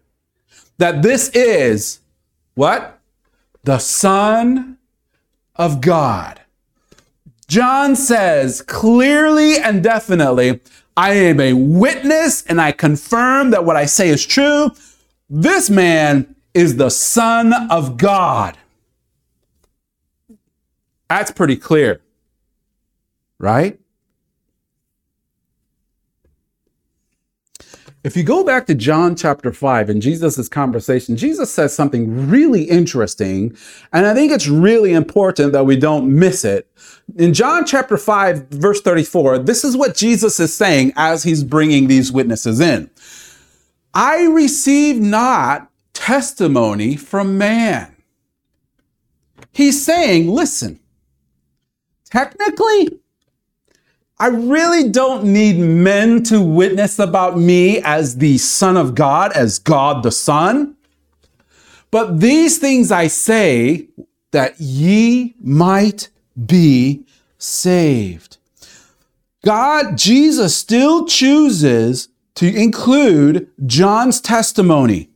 that 0.79 1.03
this 1.03 1.31
is 1.31 2.01
what? 2.55 2.99
The 3.65 3.79
Son 3.79 4.79
of 5.57 5.81
God. 5.81 6.41
John 7.49 7.97
says 7.97 8.61
clearly 8.61 9.57
and 9.57 9.83
definitely, 9.83 10.61
I 10.97 11.13
am 11.13 11.41
a 11.41 11.55
witness 11.55 12.43
and 12.45 12.61
I 12.61 12.73
confirm 12.73 13.51
that 13.51 13.65
what 13.65 13.77
I 13.77 13.87
say 13.87 14.09
is 14.09 14.25
true. 14.27 14.71
This 15.31 15.69
man 15.69 16.35
is 16.55 16.77
the 16.77 16.91
Son 16.91 17.53
of 17.71 17.97
God. 17.97 18.57
That's 21.09 21.31
pretty 21.31 21.57
clear, 21.57 22.01
right? 23.39 23.79
If 28.05 28.17
you 28.17 28.23
go 28.23 28.45
back 28.45 28.67
to 28.67 28.75
John 28.75 29.17
chapter 29.17 29.53
5 29.53 29.91
and 29.91 30.01
Jesus' 30.01 30.49
conversation, 30.49 31.17
Jesus 31.17 31.53
says 31.53 31.75
something 31.75 32.31
really 32.31 32.63
interesting, 32.63 33.57
and 33.93 34.07
I 34.07 34.15
think 34.15 34.33
it's 34.33 34.49
really 34.49 34.93
important 34.93 35.53
that 35.53 35.67
we 35.67 35.77
don't 35.77 36.09
miss 36.09 36.45
it. 36.45 36.71
In 37.17 37.35
John 37.35 37.67
chapter 37.67 37.97
5, 37.99 38.49
verse 38.49 38.81
34, 38.81 39.41
this 39.41 39.65
is 39.65 39.77
what 39.77 39.97
Jesus 39.97 40.39
is 40.39 40.57
saying 40.57 40.93
as 40.97 41.25
he's 41.25 41.43
bringing 41.43 41.89
these 41.89 42.13
witnesses 42.13 42.61
in. 42.61 42.89
I 44.01 44.27
receive 44.27 45.01
not 45.01 45.73
testimony 45.93 46.95
from 46.95 47.37
man. 47.37 47.97
He's 49.51 49.85
saying, 49.85 50.29
listen, 50.29 50.79
technically, 52.05 53.01
I 54.17 54.29
really 54.29 54.89
don't 54.89 55.25
need 55.25 55.59
men 55.59 56.23
to 56.25 56.41
witness 56.41 57.01
about 57.01 57.39
me 57.39 57.81
as 57.83 58.19
the 58.19 58.39
Son 58.39 58.77
of 58.77 58.95
God, 58.95 59.33
as 59.33 59.59
God 59.59 60.05
the 60.05 60.13
Son. 60.13 60.77
But 61.91 62.21
these 62.21 62.59
things 62.59 62.93
I 62.93 63.09
say 63.09 63.89
that 64.31 64.61
ye 64.61 65.35
might 65.41 66.09
be 66.47 67.05
saved. 67.39 68.37
God, 69.45 69.99
Jesus 69.99 70.55
still 70.55 71.05
chooses 71.05 72.11
to 72.39 72.47
include 72.47 73.51
John's 73.67 74.21
testimony. 74.21 75.11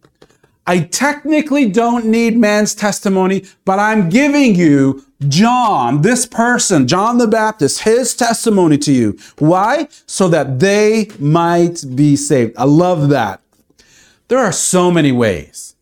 I 0.67 0.81
technically 0.81 1.71
don't 1.71 2.07
need 2.07 2.37
man's 2.37 2.75
testimony, 2.75 3.45
but 3.65 3.79
I'm 3.79 4.09
giving 4.09 4.57
you 4.57 5.05
John, 5.29 6.03
this 6.03 6.27
person, 6.27 6.89
John 6.89 7.19
the 7.19 7.29
Baptist, 7.29 7.83
his 7.83 8.17
testimony 8.17 8.77
to 8.79 8.93
you. 8.93 9.17
Why? 9.39 9.87
So 10.07 10.27
that 10.31 10.59
they 10.59 11.13
might 11.21 11.85
be 11.95 12.17
saved. 12.17 12.57
I 12.57 12.65
love 12.65 13.09
that. 13.11 13.41
There 14.27 14.41
are 14.41 14.51
so 14.51 14.91
many 14.91 15.13
ways 15.13 15.77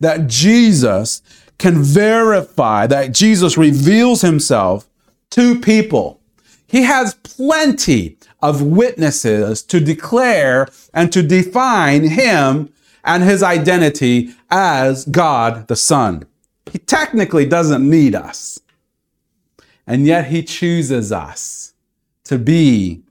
that 0.00 0.26
Jesus 0.26 1.22
can 1.58 1.80
verify 1.80 2.88
that 2.88 3.12
Jesus 3.12 3.56
reveals 3.56 4.22
himself 4.22 4.88
to 5.30 5.60
people. 5.60 6.18
He 6.72 6.84
has 6.84 7.12
plenty 7.22 8.16
of 8.40 8.62
witnesses 8.62 9.62
to 9.64 9.78
declare 9.78 10.68
and 10.94 11.12
to 11.12 11.22
define 11.22 12.04
him 12.04 12.72
and 13.04 13.22
his 13.22 13.42
identity 13.42 14.30
as 14.50 15.04
God 15.04 15.68
the 15.68 15.76
Son. 15.76 16.24
He 16.72 16.78
technically 16.78 17.44
doesn't 17.44 17.86
need 17.88 18.14
us. 18.14 18.58
And 19.86 20.06
yet 20.06 20.28
he 20.28 20.42
chooses 20.42 21.12
us 21.12 21.74
to 22.24 22.38
be, 22.38 23.02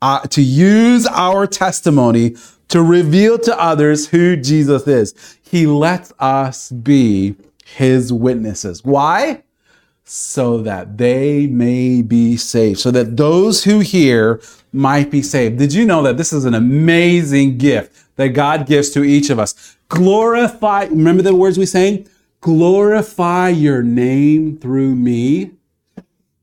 uh, 0.00 0.20
to 0.28 0.40
use 0.40 1.08
our 1.08 1.48
testimony 1.48 2.36
to 2.68 2.80
reveal 2.80 3.40
to 3.40 3.60
others 3.60 4.06
who 4.06 4.36
Jesus 4.36 4.86
is. 4.86 5.36
He 5.42 5.66
lets 5.66 6.12
us 6.20 6.70
be 6.70 7.34
his 7.64 8.12
witnesses. 8.12 8.84
Why? 8.84 9.42
So 10.12 10.58
that 10.62 10.98
they 10.98 11.46
may 11.46 12.02
be 12.02 12.36
saved, 12.36 12.80
so 12.80 12.90
that 12.90 13.16
those 13.16 13.62
who 13.62 13.78
hear 13.78 14.40
might 14.72 15.08
be 15.08 15.22
saved. 15.22 15.56
Did 15.56 15.72
you 15.72 15.86
know 15.86 16.02
that 16.02 16.16
this 16.16 16.32
is 16.32 16.44
an 16.44 16.54
amazing 16.54 17.58
gift 17.58 18.16
that 18.16 18.30
God 18.30 18.66
gives 18.66 18.90
to 18.90 19.04
each 19.04 19.30
of 19.30 19.38
us? 19.38 19.76
Glorify, 19.88 20.86
remember 20.86 21.22
the 21.22 21.32
words 21.32 21.58
we 21.58 21.64
sang? 21.66 22.08
Glorify 22.40 23.50
your 23.50 23.84
name 23.84 24.56
through 24.58 24.96
me. 24.96 25.52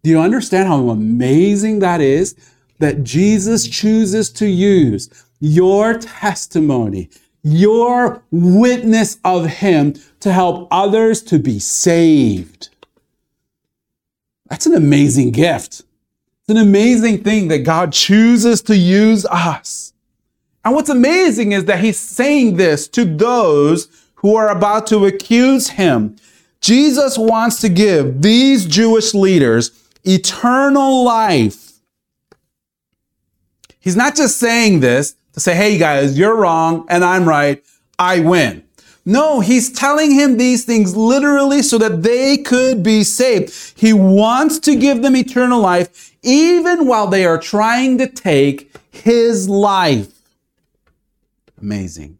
Do 0.01 0.11
you 0.11 0.19
understand 0.21 0.69
how 0.69 0.87
amazing 0.87 1.79
that 1.79 1.99
is? 1.99 2.35
That 2.79 3.03
Jesus 3.03 3.67
chooses 3.67 4.29
to 4.31 4.47
use 4.47 5.09
your 5.41 5.97
testimony, 5.97 7.09
your 7.43 8.23
witness 8.31 9.17
of 9.25 9.45
Him 9.47 9.95
to 10.21 10.31
help 10.31 10.69
others 10.71 11.21
to 11.23 11.37
be 11.37 11.59
saved. 11.59 12.69
That's 14.49 14.65
an 14.65 14.75
amazing 14.75 15.31
gift. 15.31 15.81
It's 16.41 16.49
an 16.49 16.57
amazing 16.57 17.23
thing 17.23 17.49
that 17.49 17.59
God 17.59 17.91
chooses 17.91 18.61
to 18.63 18.77
use 18.77 19.25
us. 19.25 19.93
And 20.63 20.75
what's 20.75 20.89
amazing 20.89 21.51
is 21.51 21.65
that 21.65 21.79
he's 21.79 21.99
saying 21.99 22.57
this 22.57 22.87
to 22.89 23.05
those 23.05 23.87
who 24.15 24.35
are 24.35 24.49
about 24.49 24.87
to 24.87 25.05
accuse 25.05 25.69
him. 25.69 26.15
Jesus 26.61 27.17
wants 27.17 27.61
to 27.61 27.69
give 27.69 28.21
these 28.21 28.65
Jewish 28.65 29.13
leaders 29.13 29.71
eternal 30.03 31.03
life. 31.03 31.73
He's 33.79 33.95
not 33.95 34.15
just 34.15 34.37
saying 34.37 34.79
this 34.81 35.15
to 35.33 35.39
say, 35.39 35.55
hey 35.55 35.77
guys, 35.77 36.17
you're 36.17 36.35
wrong 36.35 36.85
and 36.89 37.03
I'm 37.03 37.27
right. 37.27 37.63
I 37.99 38.19
win. 38.19 38.66
No, 39.07 39.39
he's 39.39 39.71
telling 39.71 40.11
him 40.11 40.35
these 40.35 40.65
things 40.65 40.93
literally 40.97 41.61
so 41.61 41.77
that 41.77 42.03
they 42.03 42.35
could 42.35 42.83
be 42.83 43.05
saved. 43.05 43.73
He 43.79 43.93
wants 43.93 44.59
to 44.59 44.75
give 44.75 45.01
them 45.01 45.15
eternal 45.15 45.61
life 45.61 46.13
even 46.23 46.87
while 46.87 47.07
they 47.07 47.25
are 47.25 47.37
trying 47.37 47.99
to 47.99 48.07
take 48.07 48.69
his 48.91 49.47
life. 49.47 50.11
Amazing. 51.61 52.19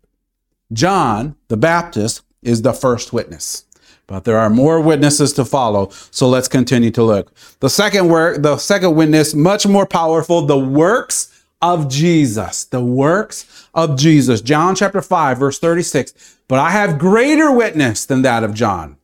John 0.72 1.36
the 1.50 1.58
Baptist 1.58 2.22
is 2.41 2.62
the 2.62 2.72
first 2.72 3.12
witness. 3.12 3.65
But 4.08 4.24
there 4.24 4.38
are 4.38 4.50
more 4.50 4.79
witnesses 4.79 5.34
to 5.34 5.44
follow, 5.44 5.89
so 6.12 6.29
let's 6.29 6.48
continue 6.48 6.91
to 6.91 7.03
look. 7.03 7.34
The 7.60 7.70
second 7.70 8.08
work, 8.08 8.41
the 8.41 8.56
second 8.56 8.96
witness, 8.96 9.34
much 9.34 9.67
more 9.67 9.86
powerful, 9.86 10.46
the 10.46 10.58
works 10.58 11.38
of 11.62 11.89
Jesus, 11.89 12.63
the 12.63 12.79
works 12.79 13.56
of 13.77 13.96
Jesus. 13.96 14.41
John 14.41 14.75
chapter 14.75 15.01
5, 15.01 15.38
verse 15.38 15.60
36. 15.60 16.39
But 16.50 16.60
I 16.60 16.72
have 16.72 16.98
greater 16.98 17.51
witness 17.51 18.05
than 18.05 18.24
that 18.24 18.43
of 18.43 18.55
John. 18.55 18.98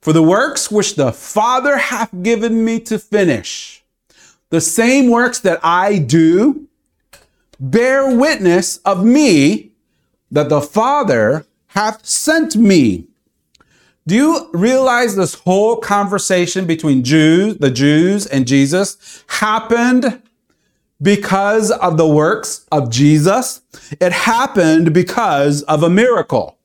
For 0.00 0.12
the 0.12 0.22
works 0.22 0.70
which 0.70 0.94
the 0.94 1.10
Father 1.10 1.78
hath 1.78 2.22
given 2.22 2.64
me 2.64 2.78
to 2.80 2.98
finish, 2.98 3.82
the 4.50 4.60
same 4.60 5.08
works 5.08 5.40
that 5.40 5.58
I 5.64 5.98
do, 5.98 6.68
bear 7.58 8.14
witness 8.14 8.76
of 8.84 9.04
me 9.04 9.72
that 10.30 10.50
the 10.50 10.60
Father 10.60 11.46
hath 11.68 12.04
sent 12.04 12.54
me. 12.54 13.06
Do 14.06 14.14
you 14.14 14.50
realize 14.52 15.16
this 15.16 15.34
whole 15.34 15.78
conversation 15.78 16.66
between 16.66 17.02
Jews, 17.02 17.56
the 17.56 17.70
Jews 17.70 18.26
and 18.26 18.46
Jesus 18.46 19.24
happened 19.28 20.20
because 21.04 21.70
of 21.70 21.98
the 21.98 22.08
works 22.08 22.66
of 22.72 22.90
Jesus. 22.90 23.60
It 24.00 24.12
happened 24.12 24.92
because 24.92 25.62
of 25.64 25.82
a 25.82 25.90
miracle. 25.90 26.58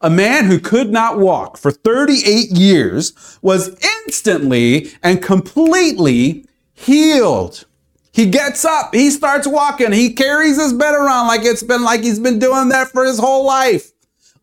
A 0.00 0.08
man 0.08 0.46
who 0.46 0.58
could 0.58 0.90
not 0.90 1.18
walk 1.18 1.58
for 1.58 1.70
38 1.70 2.50
years 2.50 3.38
was 3.42 3.76
instantly 4.06 4.92
and 5.02 5.22
completely 5.22 6.46
healed. 6.72 7.66
He 8.12 8.26
gets 8.26 8.64
up, 8.64 8.94
he 8.94 9.10
starts 9.10 9.46
walking, 9.46 9.92
he 9.92 10.12
carries 10.14 10.56
his 10.56 10.72
bed 10.72 10.94
around 10.94 11.26
like 11.26 11.42
it's 11.44 11.62
been 11.62 11.84
like 11.84 12.02
he's 12.02 12.18
been 12.18 12.38
doing 12.38 12.70
that 12.70 12.88
for 12.88 13.04
his 13.04 13.18
whole 13.18 13.44
life. 13.44 13.92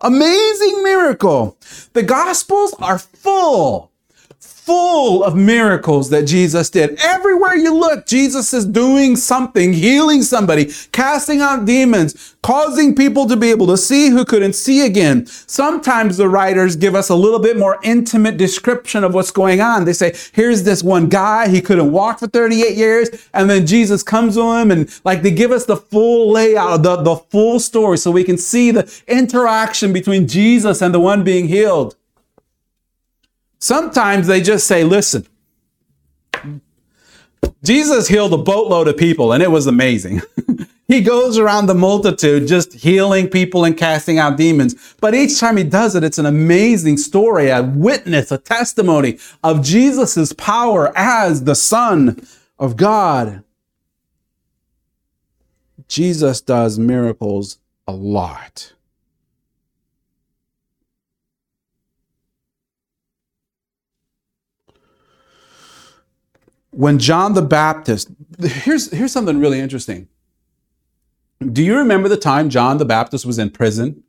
Amazing 0.01 0.83
miracle. 0.83 1.57
The 1.93 2.03
gospels 2.03 2.73
are 2.79 2.99
full 2.99 3.91
full 4.65 5.23
of 5.23 5.35
miracles 5.35 6.09
that 6.09 6.23
Jesus 6.23 6.71
did. 6.71 6.99
Everywhere 6.99 7.55
you 7.55 7.71
look, 7.71 8.07
Jesus 8.07 8.51
is 8.51 8.65
doing 8.65 9.15
something, 9.15 9.73
healing 9.73 10.23
somebody, 10.23 10.71
casting 10.91 11.39
out 11.39 11.65
demons, 11.65 12.35
causing 12.41 12.95
people 12.95 13.27
to 13.27 13.35
be 13.35 13.51
able 13.51 13.67
to 13.67 13.77
see 13.77 14.09
who 14.09 14.25
couldn't 14.25 14.53
see 14.53 14.83
again. 14.83 15.27
Sometimes 15.27 16.17
the 16.17 16.27
writers 16.27 16.75
give 16.75 16.95
us 16.95 17.09
a 17.09 17.15
little 17.15 17.37
bit 17.37 17.57
more 17.57 17.79
intimate 17.83 18.37
description 18.37 19.03
of 19.03 19.13
what's 19.13 19.29
going 19.29 19.61
on. 19.61 19.85
They 19.85 19.93
say, 19.93 20.15
here's 20.33 20.63
this 20.63 20.81
one 20.81 21.09
guy, 21.09 21.47
he 21.47 21.61
couldn't 21.61 21.91
walk 21.91 22.17
for 22.17 22.27
38 22.27 22.75
years, 22.75 23.09
and 23.35 23.47
then 23.47 23.67
Jesus 23.67 24.01
comes 24.01 24.33
to 24.33 24.51
him 24.53 24.71
and 24.71 24.89
like 25.05 25.21
they 25.21 25.31
give 25.31 25.51
us 25.51 25.65
the 25.65 25.77
full 25.77 26.31
layout, 26.31 26.81
the, 26.81 26.95
the 26.95 27.15
full 27.15 27.59
story 27.59 27.99
so 27.99 28.09
we 28.09 28.23
can 28.23 28.37
see 28.37 28.71
the 28.71 29.01
interaction 29.07 29.93
between 29.93 30.27
Jesus 30.27 30.81
and 30.81 30.91
the 30.91 30.99
one 30.99 31.23
being 31.23 31.47
healed. 31.47 31.95
Sometimes 33.65 34.27
they 34.27 34.41
just 34.41 34.67
say, 34.67 34.83
listen, 34.83 35.25
Jesus 37.63 38.07
healed 38.07 38.31
a 38.31 38.37
boatload 38.37 38.87
of 38.87 38.95
people 38.95 39.33
and 39.33 39.41
it 39.41 39.49
was 39.49 39.65
amazing. 39.65 40.21
he 40.87 41.01
goes 41.01 41.39
around 41.39 41.65
the 41.65 41.73
multitude 41.73 42.47
just 42.47 42.73
healing 42.73 43.27
people 43.27 43.65
and 43.65 43.75
casting 43.75 44.19
out 44.19 44.37
demons. 44.37 44.75
But 45.01 45.15
each 45.15 45.39
time 45.39 45.57
he 45.57 45.63
does 45.63 45.95
it, 45.95 46.03
it's 46.03 46.19
an 46.19 46.27
amazing 46.27 46.97
story, 46.97 47.49
a 47.49 47.63
witness, 47.63 48.31
a 48.31 48.37
testimony 48.37 49.17
of 49.43 49.63
Jesus' 49.63 50.31
power 50.33 50.95
as 50.95 51.45
the 51.45 51.55
Son 51.55 52.23
of 52.59 52.77
God. 52.77 53.43
Jesus 55.87 56.39
does 56.39 56.77
miracles 56.77 57.57
a 57.87 57.93
lot. 57.93 58.74
When 66.75 66.99
John 66.99 67.33
the 67.33 67.41
Baptist, 67.41 68.09
here's, 68.37 68.91
here's 68.91 69.13
something 69.13 69.39
really 69.39 69.61
interesting. 69.61 70.09
Do 71.39 71.63
you 71.63 71.77
remember 71.77 72.09
the 72.09 72.17
time 72.17 72.49
John 72.49 72.79
the 72.79 72.85
Baptist 72.85 73.25
was 73.25 73.39
in 73.39 73.49
prison? 73.49 74.03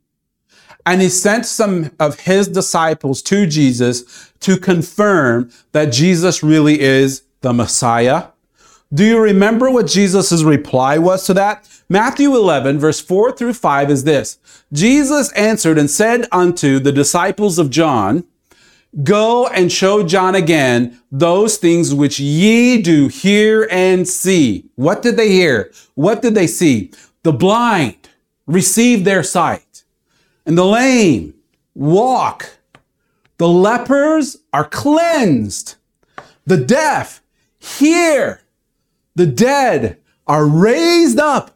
And 0.85 1.01
he 1.01 1.07
sent 1.07 1.45
some 1.45 1.91
of 1.97 2.21
his 2.21 2.47
disciples 2.47 3.21
to 3.23 3.45
Jesus 3.45 4.33
to 4.41 4.57
confirm 4.57 5.49
that 5.71 5.93
Jesus 5.93 6.43
really 6.43 6.81
is 6.81 7.23
the 7.41 7.53
Messiah. 7.53 8.27
Do 8.93 9.05
you 9.05 9.19
remember 9.19 9.69
what 9.69 9.87
Jesus' 9.87 10.43
reply 10.43 10.97
was 10.97 11.25
to 11.27 11.33
that? 11.35 11.67
Matthew 11.89 12.35
11, 12.35 12.79
verse 12.79 12.99
4 12.99 13.31
through 13.31 13.53
5 13.53 13.89
is 13.89 14.03
this 14.03 14.39
Jesus 14.73 15.31
answered 15.33 15.77
and 15.77 15.89
said 15.89 16.27
unto 16.33 16.79
the 16.79 16.91
disciples 16.91 17.59
of 17.59 17.69
John, 17.69 18.25
Go 19.03 19.47
and 19.47 19.71
show 19.71 20.01
John 20.03 20.33
again 20.33 20.99
those 21.11 21.57
things 21.57 21.93
which 21.93 22.19
ye 22.19 22.81
do 22.81 23.09
hear 23.09 23.67
and 23.69 24.07
see. 24.07 24.69
What 24.75 25.01
did 25.01 25.17
they 25.17 25.29
hear? 25.29 25.71
What 25.95 26.21
did 26.21 26.35
they 26.35 26.47
see? 26.47 26.91
The 27.23 27.33
blind 27.33 28.09
receive 28.45 29.03
their 29.03 29.23
sight, 29.23 29.83
and 30.45 30.57
the 30.57 30.65
lame 30.65 31.33
walk. 31.75 32.57
The 33.37 33.47
lepers 33.47 34.37
are 34.51 34.67
cleansed. 34.67 35.75
The 36.45 36.57
deaf 36.57 37.21
hear. 37.59 38.41
The 39.15 39.27
dead 39.27 39.97
are 40.25 40.45
raised 40.45 41.19
up, 41.19 41.51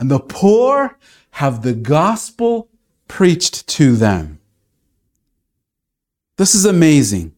and 0.00 0.10
the 0.10 0.20
poor 0.20 0.98
have 1.32 1.62
the 1.62 1.74
gospel 1.74 2.68
preached 3.08 3.66
to 3.68 3.94
them. 3.94 4.40
This 6.38 6.54
is 6.54 6.64
amazing. 6.64 7.34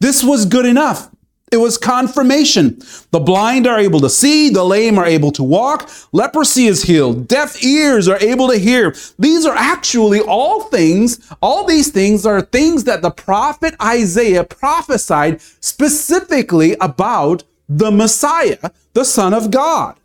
This 0.00 0.22
was 0.22 0.46
good 0.46 0.66
enough. 0.66 1.10
It 1.52 1.56
was 1.56 1.76
confirmation. 1.76 2.80
The 3.10 3.18
blind 3.18 3.66
are 3.66 3.78
able 3.78 3.98
to 4.00 4.10
see, 4.10 4.50
the 4.50 4.62
lame 4.62 4.98
are 4.98 5.06
able 5.06 5.32
to 5.32 5.42
walk, 5.42 5.90
leprosy 6.12 6.66
is 6.66 6.84
healed, 6.84 7.26
deaf 7.26 7.64
ears 7.64 8.06
are 8.06 8.18
able 8.20 8.48
to 8.48 8.56
hear. 8.56 8.94
These 9.18 9.44
are 9.46 9.56
actually 9.56 10.20
all 10.20 10.62
things, 10.62 11.18
all 11.42 11.64
these 11.64 11.90
things 11.90 12.24
are 12.24 12.40
things 12.40 12.84
that 12.84 13.02
the 13.02 13.10
prophet 13.10 13.74
Isaiah 13.82 14.44
prophesied 14.44 15.40
specifically 15.40 16.76
about 16.80 17.42
the 17.68 17.90
Messiah, 17.90 18.70
the 18.92 19.04
Son 19.04 19.34
of 19.34 19.50
God. 19.50 19.98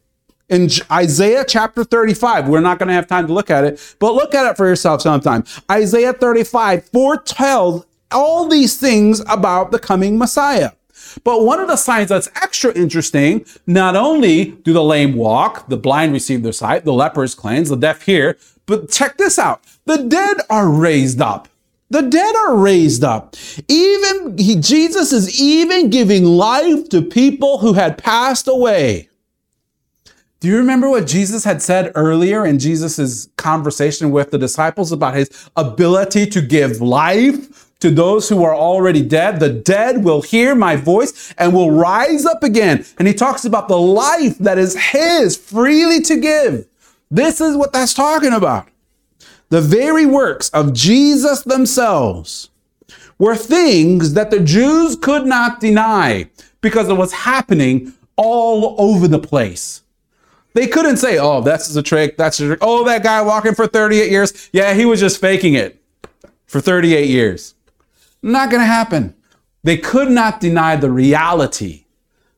In 0.50 0.70
Isaiah 0.92 1.46
chapter 1.48 1.84
35, 1.84 2.48
we're 2.48 2.60
not 2.60 2.80
going 2.80 2.88
to 2.88 2.94
have 2.94 3.08
time 3.08 3.28
to 3.28 3.34
look 3.34 3.52
at 3.52 3.64
it, 3.64 3.96
but 4.00 4.14
look 4.14 4.34
at 4.34 4.50
it 4.50 4.58
for 4.58 4.68
yourself 4.68 5.02
sometime. 5.02 5.44
Isaiah 5.70 6.14
35 6.14 6.90
foretells 6.90 7.86
all 8.12 8.48
these 8.48 8.78
things 8.78 9.22
about 9.28 9.72
the 9.72 9.80
coming 9.80 10.18
Messiah. 10.18 10.72
But 11.24 11.44
one 11.44 11.60
of 11.60 11.68
the 11.68 11.76
signs 11.76 12.10
that's 12.10 12.30
extra 12.36 12.74
interesting, 12.74 13.46
not 13.68 13.96
only 13.96 14.52
do 14.52 14.74
the 14.74 14.84
lame 14.84 15.16
walk, 15.16 15.68
the 15.70 15.78
blind 15.78 16.14
receive 16.14 16.44
their 16.44 16.52
sight, 16.52 16.86
the 16.86 16.94
lepers 16.94 17.36
cleanse, 17.36 17.70
the 17.70 17.78
deaf 17.78 18.04
hear, 18.04 18.38
but 18.66 18.90
check 18.90 19.18
this 19.18 19.38
out. 19.40 19.64
The 19.86 19.98
dead 19.98 20.38
are 20.50 20.70
raised 20.70 21.22
up. 21.22 21.48
The 21.90 22.02
dead 22.02 22.36
are 22.36 22.58
raised 22.58 23.04
up. 23.04 23.36
Even 23.68 24.38
he, 24.38 24.56
Jesus 24.56 25.14
is 25.14 25.40
even 25.40 25.90
giving 25.90 26.26
life 26.26 26.90
to 26.90 27.02
people 27.02 27.60
who 27.60 27.74
had 27.74 27.98
passed 27.98 28.48
away. 28.48 29.10
Do 30.40 30.48
you 30.48 30.58
remember 30.58 30.90
what 30.90 31.08
Jesus 31.08 31.44
had 31.44 31.62
said 31.62 31.92
earlier 31.96 32.46
in 32.46 32.60
Jesus' 32.60 33.30
conversation 33.38 34.12
with 34.12 34.32
the 34.32 34.38
disciples 34.38 34.92
about 34.92 35.16
his 35.16 35.50
ability 35.56 36.26
to 36.28 36.42
give 36.42 36.82
life 36.82 37.65
to 37.86 37.92
those 37.92 38.28
who 38.28 38.44
are 38.44 38.56
already 38.56 39.04
dead. 39.04 39.40
The 39.40 39.50
dead 39.50 40.04
will 40.04 40.24
hear 40.24 40.56
my 40.56 40.76
voice 40.76 41.32
and 41.38 41.54
will 41.54 41.70
rise 41.70 42.26
up 42.26 42.42
again. 42.42 42.84
And 42.98 43.08
he 43.08 43.14
talks 43.14 43.46
about 43.46 43.68
the 43.68 43.78
life 43.78 44.40
that 44.40 44.58
is 44.58 44.76
his 44.92 45.38
freely 45.38 46.02
to 46.02 46.20
give. 46.20 46.66
This 47.12 47.40
is 47.40 47.56
what 47.56 47.74
that's 47.74 47.94
talking 47.94 48.34
about. 48.34 48.68
The 49.50 49.62
very 49.62 50.06
works 50.08 50.50
of 50.50 50.74
Jesus 50.74 51.44
themselves 51.44 52.50
were 53.20 53.36
things 53.36 54.14
that 54.14 54.32
the 54.32 54.40
Jews 54.40 54.96
could 54.96 55.28
not 55.28 55.60
deny 55.60 56.30
because 56.62 56.90
it 56.90 56.96
was 56.96 57.14
happening 57.14 57.94
all 58.16 58.76
over 58.80 59.08
the 59.08 59.20
place. 59.20 59.84
They 60.54 60.68
couldn't 60.68 60.98
say, 60.98 61.20
oh, 61.20 61.42
that's 61.42 61.76
a 61.76 61.84
trick, 61.84 62.18
that's 62.18 62.40
a 62.40 62.48
trick. 62.48 62.60
Oh, 62.62 62.84
that 62.86 63.04
guy 63.04 63.22
walking 63.22 63.54
for 63.54 63.68
38 63.68 64.10
years, 64.10 64.50
yeah, 64.54 64.74
he 64.74 64.86
was 64.86 65.00
just 65.00 65.22
faking 65.22 65.54
it. 65.54 65.80
for 66.48 66.62
38 66.62 67.10
years. 67.10 67.55
Not 68.26 68.50
going 68.50 68.62
to 68.62 68.66
happen. 68.66 69.14
They 69.64 69.78
could 69.78 70.10
not 70.10 70.40
deny 70.40 70.76
the 70.76 70.90
reality 70.90 71.86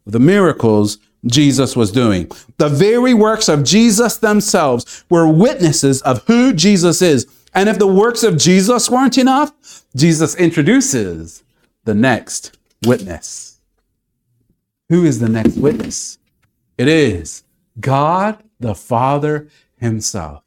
of 0.05 0.11
the 0.11 0.19
miracles 0.19 0.97
Jesus 1.25 1.77
was 1.77 1.93
doing. 1.93 2.29
The 2.57 2.67
very 2.67 3.13
works 3.13 3.47
of 3.47 3.63
Jesus 3.63 4.17
themselves 4.17 5.05
were 5.09 5.31
witnesses 5.31 6.01
of 6.01 6.25
who 6.25 6.51
Jesus 6.51 7.01
is. 7.01 7.25
And 7.53 7.69
if 7.69 7.79
the 7.79 7.87
works 7.87 8.23
of 8.23 8.37
Jesus 8.37 8.89
weren't 8.89 9.17
enough, 9.17 9.53
Jesus 9.95 10.35
introduces 10.35 11.43
the 11.85 11.95
next 11.95 12.57
witness. 12.85 13.61
Who 14.89 15.05
is 15.05 15.19
the 15.21 15.29
next 15.29 15.55
witness? 15.55 16.19
It 16.77 16.89
is 16.89 17.45
God 17.79 18.43
the 18.59 18.75
Father 18.75 19.47
Himself. 19.77 20.43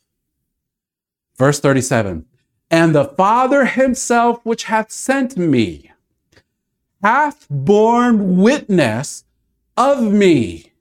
Verse 1.38 1.60
37 1.60 2.26
And 2.70 2.94
the 2.94 3.04
Father 3.04 3.64
Himself, 3.64 4.40
which 4.44 4.64
hath 4.64 4.92
sent 4.92 5.36
me, 5.36 5.90
hath 7.02 7.46
borne 7.50 8.38
witness 8.38 9.24
of 9.76 10.02
me. 10.02 10.72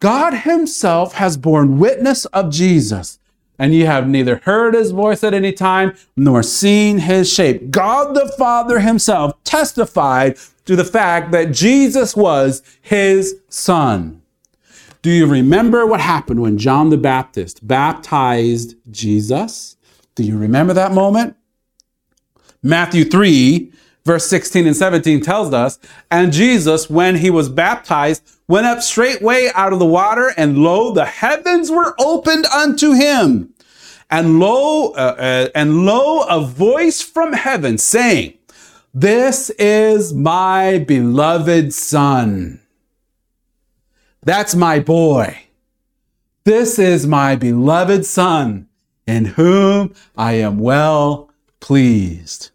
God 0.00 0.34
Himself 0.38 1.14
has 1.14 1.36
borne 1.36 1.78
witness 1.78 2.24
of 2.26 2.50
Jesus, 2.50 3.20
and 3.58 3.72
ye 3.72 3.82
have 3.82 4.08
neither 4.08 4.42
heard 4.44 4.74
His 4.74 4.90
voice 4.90 5.22
at 5.22 5.32
any 5.32 5.52
time 5.52 5.94
nor 6.16 6.42
seen 6.42 6.98
His 6.98 7.32
shape. 7.32 7.70
God 7.70 8.14
the 8.14 8.32
Father 8.36 8.80
Himself 8.80 9.42
testified 9.44 10.36
to 10.64 10.76
the 10.76 10.84
fact 10.84 11.30
that 11.32 11.52
Jesus 11.52 12.16
was 12.16 12.62
His 12.82 13.36
Son. 13.48 14.20
Do 15.02 15.10
you 15.10 15.26
remember 15.26 15.86
what 15.86 16.00
happened 16.00 16.42
when 16.42 16.58
John 16.58 16.90
the 16.90 16.96
Baptist 16.96 17.66
baptized 17.66 18.76
Jesus? 18.90 19.76
Do 20.14 20.22
you 20.22 20.36
remember 20.36 20.72
that 20.74 20.92
moment? 20.92 21.36
Matthew 22.62 23.04
3, 23.04 23.72
verse 24.04 24.26
16 24.26 24.66
and 24.66 24.76
17 24.76 25.20
tells 25.20 25.52
us, 25.52 25.78
And 26.10 26.32
Jesus, 26.32 26.88
when 26.90 27.16
he 27.16 27.30
was 27.30 27.48
baptized, 27.48 28.22
went 28.46 28.66
up 28.66 28.82
straightway 28.82 29.50
out 29.54 29.72
of 29.72 29.78
the 29.78 29.86
water, 29.86 30.32
and 30.36 30.58
lo, 30.58 30.92
the 30.92 31.06
heavens 31.06 31.70
were 31.70 31.94
opened 31.98 32.46
unto 32.46 32.92
him. 32.92 33.54
And 34.10 34.38
lo, 34.38 34.90
uh, 34.90 35.16
uh, 35.18 35.48
and 35.54 35.86
lo, 35.86 36.22
a 36.24 36.40
voice 36.44 37.00
from 37.00 37.32
heaven 37.32 37.78
saying, 37.78 38.34
This 38.92 39.48
is 39.58 40.12
my 40.12 40.78
beloved 40.78 41.72
Son. 41.72 42.60
That's 44.22 44.54
my 44.54 44.78
boy. 44.78 45.44
This 46.44 46.78
is 46.78 47.06
my 47.06 47.36
beloved 47.36 48.04
Son, 48.04 48.68
in 49.06 49.24
whom 49.24 49.94
I 50.16 50.34
am 50.34 50.58
well 50.58 51.30
pleased. 51.60 52.50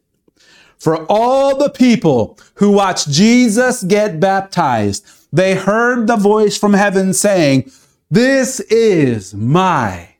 For 0.77 1.05
all 1.09 1.57
the 1.57 1.69
people 1.69 2.37
who 2.55 2.71
watched 2.71 3.09
Jesus 3.09 3.83
get 3.83 4.19
baptized, 4.19 5.05
they 5.33 5.55
heard 5.55 6.07
the 6.07 6.15
voice 6.15 6.57
from 6.57 6.73
heaven 6.73 7.13
saying, 7.13 7.71
This 8.09 8.59
is 8.61 9.33
my 9.33 10.15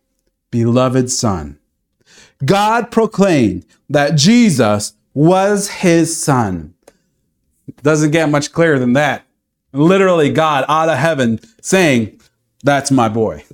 beloved 0.52 1.10
Son. 1.12 1.60
God 2.44 2.92
proclaimed 2.92 3.66
that 3.90 4.16
Jesus 4.16 4.94
was 5.14 5.70
his 5.70 6.22
Son. 6.22 6.74
Doesn't 7.84 8.12
get 8.12 8.30
much 8.30 8.52
clearer 8.52 8.80
than 8.80 8.94
that. 8.94 9.26
Literally, 9.74 10.32
God 10.32 10.66
out 10.68 10.90
of 10.90 10.98
heaven 10.98 11.40
saying, 11.62 12.20
That's 12.64 12.92
my 12.92 13.10
boy. 13.10 13.44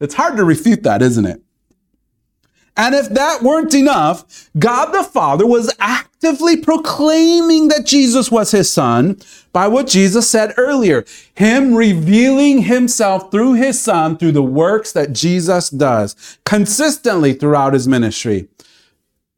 It's 0.00 0.14
hard 0.14 0.36
to 0.36 0.44
refute 0.44 0.84
that, 0.84 1.02
isn't 1.02 1.26
it? 1.26 1.42
And 2.78 2.94
if 2.94 3.08
that 3.10 3.42
weren't 3.42 3.74
enough, 3.74 4.48
God 4.56 4.92
the 4.92 5.02
Father 5.02 5.44
was 5.44 5.74
actively 5.80 6.56
proclaiming 6.56 7.66
that 7.68 7.84
Jesus 7.84 8.30
was 8.30 8.52
his 8.52 8.72
son 8.72 9.18
by 9.52 9.66
what 9.66 9.88
Jesus 9.88 10.30
said 10.30 10.54
earlier, 10.56 11.04
him 11.34 11.74
revealing 11.74 12.62
himself 12.62 13.32
through 13.32 13.54
his 13.54 13.80
son 13.80 14.16
through 14.16 14.30
the 14.30 14.44
works 14.44 14.92
that 14.92 15.12
Jesus 15.12 15.70
does 15.70 16.38
consistently 16.44 17.32
throughout 17.32 17.72
his 17.74 17.88
ministry. 17.88 18.46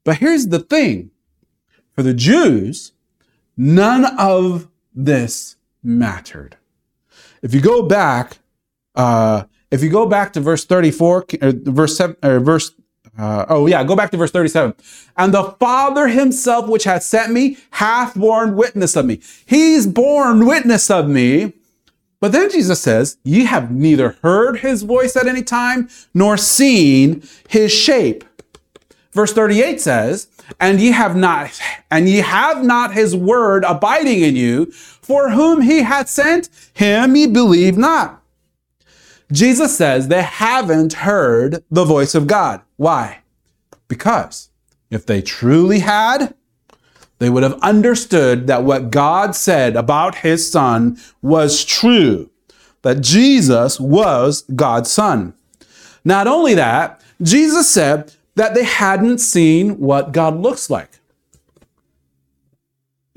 But 0.04 0.18
here's 0.18 0.48
the 0.48 0.60
thing. 0.60 1.10
For 1.92 2.02
the 2.02 2.14
Jews, 2.14 2.92
none 3.56 4.04
of 4.18 4.68
this 4.94 5.56
mattered. 5.82 6.58
If 7.42 7.54
you 7.54 7.62
go 7.62 7.82
back, 7.82 8.38
uh, 8.94 9.44
if 9.70 9.82
you 9.82 9.88
go 9.88 10.04
back 10.04 10.34
to 10.34 10.40
verse 10.40 10.66
34, 10.66 11.26
uh, 11.40 11.52
verse, 11.64 11.96
seven, 11.96 12.16
uh, 12.22 12.38
verse 12.38 12.72
uh, 13.20 13.46
oh, 13.50 13.66
yeah, 13.66 13.84
go 13.84 13.94
back 13.94 14.10
to 14.10 14.16
verse 14.16 14.30
37. 14.30 14.74
And 15.16 15.34
the 15.34 15.44
Father 15.60 16.08
himself, 16.08 16.68
which 16.68 16.84
hath 16.84 17.02
sent 17.02 17.32
me, 17.32 17.58
hath 17.72 18.14
borne 18.14 18.56
witness 18.56 18.96
of 18.96 19.04
me. 19.04 19.20
He's 19.44 19.86
borne 19.86 20.46
witness 20.46 20.90
of 20.90 21.08
me. 21.08 21.52
But 22.20 22.32
then 22.32 22.50
Jesus 22.50 22.80
says, 22.80 23.18
Ye 23.22 23.44
have 23.44 23.70
neither 23.70 24.16
heard 24.22 24.60
his 24.60 24.82
voice 24.82 25.16
at 25.16 25.26
any 25.26 25.42
time, 25.42 25.88
nor 26.14 26.36
seen 26.36 27.22
his 27.48 27.72
shape. 27.72 28.24
Verse 29.12 29.32
38 29.32 29.80
says, 29.80 30.28
And 30.58 30.80
ye 30.80 30.92
have 30.92 31.16
not, 31.16 31.60
and 31.90 32.08
ye 32.08 32.18
have 32.18 32.64
not 32.64 32.94
his 32.94 33.16
word 33.16 33.64
abiding 33.64 34.22
in 34.22 34.36
you, 34.36 34.66
for 34.66 35.30
whom 35.30 35.62
he 35.62 35.82
hath 35.82 36.08
sent, 36.08 36.48
him 36.72 37.16
ye 37.16 37.26
believe 37.26 37.76
not. 37.76 38.19
Jesus 39.32 39.76
says 39.76 40.08
they 40.08 40.22
haven't 40.22 40.94
heard 40.94 41.64
the 41.70 41.84
voice 41.84 42.14
of 42.14 42.26
God. 42.26 42.60
Why? 42.76 43.18
Because 43.88 44.50
if 44.90 45.06
they 45.06 45.22
truly 45.22 45.80
had, 45.80 46.34
they 47.18 47.30
would 47.30 47.42
have 47.42 47.60
understood 47.60 48.46
that 48.46 48.64
what 48.64 48.90
God 48.90 49.36
said 49.36 49.76
about 49.76 50.16
his 50.16 50.50
son 50.50 50.98
was 51.22 51.64
true, 51.64 52.30
that 52.82 53.02
Jesus 53.02 53.78
was 53.78 54.42
God's 54.54 54.90
son. 54.90 55.34
Not 56.04 56.26
only 56.26 56.54
that, 56.54 57.02
Jesus 57.22 57.68
said 57.68 58.14
that 58.36 58.54
they 58.54 58.64
hadn't 58.64 59.18
seen 59.18 59.78
what 59.78 60.12
God 60.12 60.40
looks 60.40 60.70
like. 60.70 60.98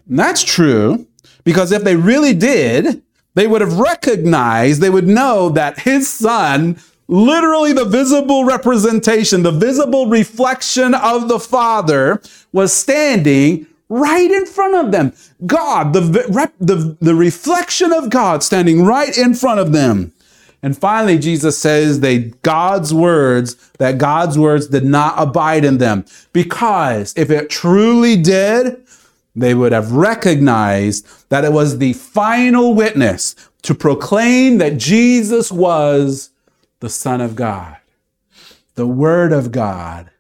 And 0.09 0.19
that's 0.19 0.43
true 0.43 1.07
because 1.43 1.71
if 1.71 1.83
they 1.83 1.95
really 1.95 2.33
did, 2.33 3.01
they 3.35 3.47
would 3.47 3.61
have 3.61 3.79
recognized, 3.79 4.81
they 4.81 4.89
would 4.89 5.07
know 5.07 5.49
that 5.49 5.79
his 5.79 6.09
son, 6.09 6.77
literally 7.07 7.73
the 7.73 7.85
visible 7.85 8.45
representation, 8.45 9.43
the 9.43 9.51
visible 9.51 10.07
reflection 10.07 10.93
of 10.93 11.27
the 11.27 11.39
Father, 11.39 12.21
was 12.51 12.73
standing 12.73 13.67
right 13.89 14.31
in 14.31 14.45
front 14.45 14.75
of 14.75 14.91
them. 14.91 15.13
God, 15.45 15.93
the, 15.93 16.01
the, 16.59 16.97
the 16.99 17.15
reflection 17.15 17.91
of 17.91 18.09
God 18.09 18.43
standing 18.43 18.85
right 18.85 19.15
in 19.17 19.33
front 19.33 19.59
of 19.59 19.71
them. 19.71 20.13
And 20.63 20.77
finally, 20.77 21.17
Jesus 21.17 21.57
says 21.57 21.99
they 21.99 22.19
God's 22.41 22.93
words, 22.93 23.55
that 23.79 23.97
God's 23.97 24.39
words 24.39 24.67
did 24.67 24.85
not 24.85 25.15
abide 25.17 25.65
in 25.65 25.77
them. 25.77 26.05
Because 26.31 27.13
if 27.17 27.29
it 27.29 27.49
truly 27.49 28.15
did, 28.15 28.82
they 29.35 29.53
would 29.53 29.71
have 29.71 29.91
recognized 29.91 31.29
that 31.29 31.45
it 31.45 31.51
was 31.51 31.77
the 31.77 31.93
final 31.93 32.73
witness 32.73 33.35
to 33.63 33.73
proclaim 33.73 34.57
that 34.59 34.77
Jesus 34.77 35.51
was 35.51 36.29
the 36.79 36.89
Son 36.89 37.21
of 37.21 37.35
God. 37.35 37.77
The 38.75 38.87
Word 38.87 39.31
of 39.31 39.51
God 39.51 40.11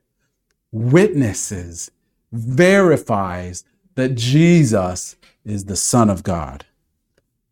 witnesses, 0.71 1.91
verifies 2.31 3.63
that 3.95 4.15
Jesus 4.15 5.15
is 5.45 5.65
the 5.65 5.75
Son 5.75 6.09
of 6.09 6.23
God. 6.23 6.65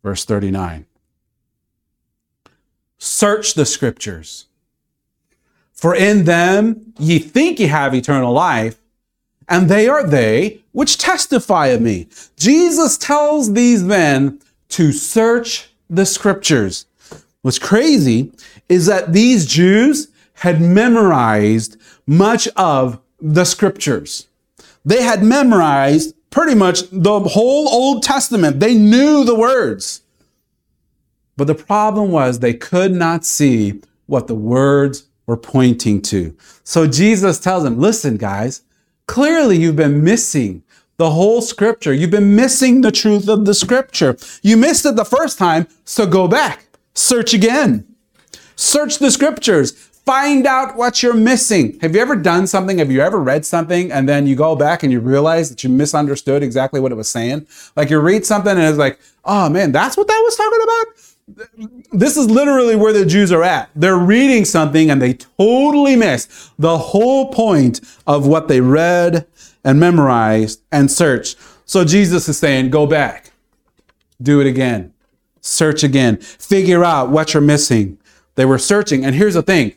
Verse 0.02 0.24
39. 0.24 0.86
Search 2.98 3.54
the 3.54 3.64
scriptures, 3.64 4.46
for 5.72 5.94
in 5.94 6.24
them 6.24 6.94
ye 6.98 7.18
think 7.18 7.60
ye 7.60 7.66
have 7.66 7.94
eternal 7.94 8.32
life, 8.32 8.81
and 9.48 9.68
they 9.68 9.88
are 9.88 10.06
they 10.06 10.62
which 10.72 10.98
testify 10.98 11.66
of 11.68 11.80
me. 11.80 12.08
Jesus 12.36 12.96
tells 12.96 13.52
these 13.52 13.82
men 13.82 14.40
to 14.70 14.92
search 14.92 15.70
the 15.90 16.06
scriptures. 16.06 16.86
What's 17.42 17.58
crazy 17.58 18.32
is 18.68 18.86
that 18.86 19.12
these 19.12 19.46
Jews 19.46 20.08
had 20.34 20.60
memorized 20.60 21.76
much 22.06 22.48
of 22.56 23.00
the 23.20 23.44
scriptures. 23.44 24.28
They 24.84 25.02
had 25.02 25.22
memorized 25.22 26.14
pretty 26.30 26.54
much 26.54 26.82
the 26.90 27.20
whole 27.20 27.68
Old 27.68 28.02
Testament. 28.02 28.58
They 28.58 28.74
knew 28.74 29.24
the 29.24 29.34
words. 29.34 30.02
But 31.36 31.46
the 31.46 31.54
problem 31.54 32.10
was 32.10 32.38
they 32.38 32.54
could 32.54 32.92
not 32.92 33.24
see 33.24 33.80
what 34.06 34.26
the 34.26 34.34
words 34.34 35.04
were 35.26 35.36
pointing 35.36 36.02
to. 36.02 36.36
So 36.64 36.86
Jesus 36.86 37.38
tells 37.38 37.62
them, 37.64 37.78
listen, 37.78 38.16
guys, 38.16 38.62
Clearly, 39.06 39.58
you've 39.58 39.76
been 39.76 40.02
missing 40.02 40.62
the 40.96 41.10
whole 41.10 41.42
scripture. 41.42 41.92
You've 41.92 42.10
been 42.10 42.36
missing 42.36 42.80
the 42.80 42.92
truth 42.92 43.28
of 43.28 43.44
the 43.44 43.54
scripture. 43.54 44.16
You 44.42 44.56
missed 44.56 44.86
it 44.86 44.96
the 44.96 45.04
first 45.04 45.38
time, 45.38 45.66
so 45.84 46.06
go 46.06 46.28
back, 46.28 46.66
search 46.94 47.34
again. 47.34 47.86
Search 48.56 48.98
the 48.98 49.10
scriptures, 49.10 49.90
Find 50.04 50.48
out 50.48 50.76
what 50.76 51.00
you're 51.00 51.14
missing. 51.14 51.78
Have 51.80 51.94
you 51.94 52.00
ever 52.00 52.16
done 52.16 52.48
something? 52.48 52.78
Have 52.78 52.90
you 52.90 53.00
ever 53.00 53.20
read 53.20 53.46
something 53.46 53.92
and 53.92 54.08
then 54.08 54.26
you 54.26 54.34
go 54.34 54.56
back 54.56 54.82
and 54.82 54.90
you 54.90 54.98
realize 54.98 55.48
that 55.48 55.62
you 55.62 55.70
misunderstood 55.70 56.42
exactly 56.42 56.80
what 56.80 56.90
it 56.90 56.96
was 56.96 57.08
saying? 57.08 57.46
Like 57.76 57.88
you 57.88 58.00
read 58.00 58.26
something 58.26 58.50
and 58.50 58.62
it's 58.62 58.78
like, 58.78 58.98
oh 59.24 59.48
man, 59.48 59.70
that's 59.70 59.96
what 59.96 60.08
that 60.08 60.20
was 60.24 60.36
talking 60.36 60.58
about? 60.60 61.11
This 61.92 62.16
is 62.16 62.28
literally 62.28 62.76
where 62.76 62.92
the 62.92 63.06
Jews 63.06 63.32
are 63.32 63.42
at. 63.42 63.70
They're 63.74 63.96
reading 63.96 64.44
something 64.44 64.90
and 64.90 65.00
they 65.00 65.14
totally 65.14 65.96
miss 65.96 66.50
the 66.58 66.78
whole 66.78 67.32
point 67.32 67.80
of 68.06 68.26
what 68.26 68.48
they 68.48 68.60
read 68.60 69.26
and 69.64 69.78
memorized 69.78 70.62
and 70.72 70.90
searched. 70.90 71.38
So 71.64 71.84
Jesus 71.84 72.28
is 72.28 72.38
saying, 72.38 72.70
go 72.70 72.86
back, 72.86 73.32
do 74.20 74.40
it 74.40 74.46
again, 74.46 74.92
search 75.40 75.84
again, 75.84 76.16
figure 76.16 76.84
out 76.84 77.10
what 77.10 77.32
you're 77.34 77.40
missing. 77.40 77.98
They 78.34 78.44
were 78.44 78.58
searching. 78.58 79.04
And 79.04 79.14
here's 79.14 79.34
the 79.34 79.42
thing 79.42 79.74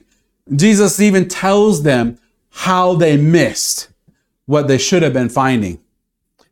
Jesus 0.55 0.99
even 0.99 1.27
tells 1.27 1.83
them 1.83 2.17
how 2.49 2.95
they 2.95 3.17
missed 3.17 3.89
what 4.45 4.67
they 4.67 4.77
should 4.77 5.03
have 5.03 5.13
been 5.13 5.29
finding. 5.29 5.79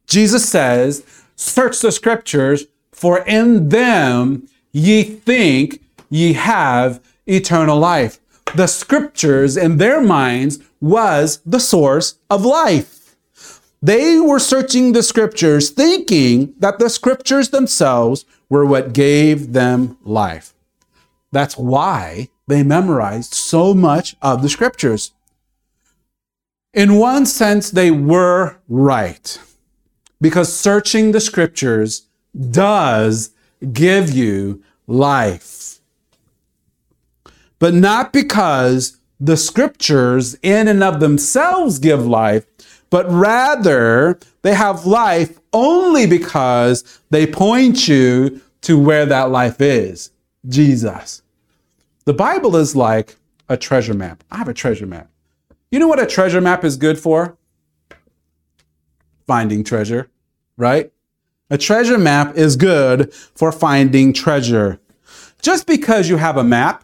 Jesus 0.07 0.47
says, 0.47 1.03
Search 1.35 1.79
the 1.79 1.91
scriptures, 1.91 2.65
for 2.91 3.19
in 3.25 3.69
them 3.69 4.47
ye 4.73 5.03
think 5.03 5.81
ye 6.09 6.33
have 6.33 7.01
eternal 7.25 7.79
life. 7.79 8.19
The 8.55 8.67
scriptures 8.67 9.55
in 9.55 9.77
their 9.77 10.01
minds 10.01 10.59
was 10.81 11.39
the 11.45 11.59
source 11.59 12.15
of 12.29 12.43
life. 12.43 13.15
They 13.81 14.19
were 14.19 14.39
searching 14.39 14.93
the 14.93 15.03
scriptures 15.03 15.69
thinking 15.69 16.53
that 16.59 16.79
the 16.79 16.89
scriptures 16.89 17.49
themselves 17.49 18.25
were 18.49 18.65
what 18.65 18.93
gave 18.93 19.53
them 19.53 19.97
life. 20.03 20.53
That's 21.31 21.57
why 21.57 22.29
they 22.47 22.63
memorized 22.63 23.33
so 23.33 23.73
much 23.73 24.15
of 24.21 24.41
the 24.41 24.49
scriptures. 24.49 25.11
In 26.73 26.95
one 26.95 27.25
sense, 27.25 27.71
they 27.71 27.91
were 27.91 28.57
right 28.67 29.37
because 30.21 30.55
searching 30.55 31.11
the 31.11 31.19
scriptures 31.19 32.03
does 32.51 33.31
give 33.71 34.11
you 34.11 34.63
life. 34.87 35.79
But 37.59 37.73
not 37.73 38.11
because 38.11 38.97
the 39.19 39.37
scriptures 39.37 40.35
in 40.43 40.67
and 40.67 40.83
of 40.83 40.99
themselves 40.99 41.79
give 41.79 42.05
life, 42.05 42.45
but 42.89 43.09
rather 43.09 44.19
they 44.41 44.53
have 44.53 44.85
life 44.85 45.39
only 45.53 46.05
because 46.05 47.01
they 47.09 47.25
point 47.25 47.87
you 47.87 48.41
to 48.61 48.77
where 48.77 49.05
that 49.05 49.31
life 49.31 49.61
is 49.61 50.11
Jesus. 50.47 51.21
The 52.05 52.13
Bible 52.13 52.55
is 52.55 52.75
like 52.75 53.15
a 53.47 53.55
treasure 53.55 53.93
map. 53.93 54.23
I 54.29 54.37
have 54.37 54.49
a 54.49 54.53
treasure 54.53 54.85
map. 54.85 55.09
You 55.71 55.79
know 55.79 55.87
what 55.87 56.01
a 56.01 56.05
treasure 56.05 56.41
map 56.41 56.63
is 56.63 56.75
good 56.75 56.99
for? 56.99 57.37
Finding 59.25 59.63
treasure, 59.63 60.09
right? 60.57 60.91
A 61.53 61.57
treasure 61.59 61.99
map 61.99 62.35
is 62.35 62.55
good 62.55 63.13
for 63.13 63.51
finding 63.51 64.11
treasure. 64.11 64.79
Just 65.39 65.67
because 65.67 66.09
you 66.09 66.17
have 66.17 66.35
a 66.35 66.43
map 66.43 66.83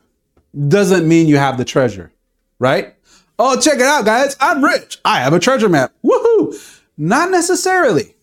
doesn't 0.68 1.08
mean 1.08 1.28
you 1.28 1.38
have 1.38 1.58
the 1.58 1.66
treasure, 1.66 2.12
right? 2.60 2.94
Oh, 3.40 3.60
check 3.60 3.78
it 3.80 3.82
out, 3.82 4.06
guys. 4.06 4.38
I'm 4.40 4.64
rich. 4.64 5.00
I 5.04 5.22
have 5.22 5.34
a 5.34 5.40
treasure 5.40 5.70
map. 5.70 5.92
Woohoo! 6.06 6.84
Not 7.00 7.32
necessarily, 7.32 8.16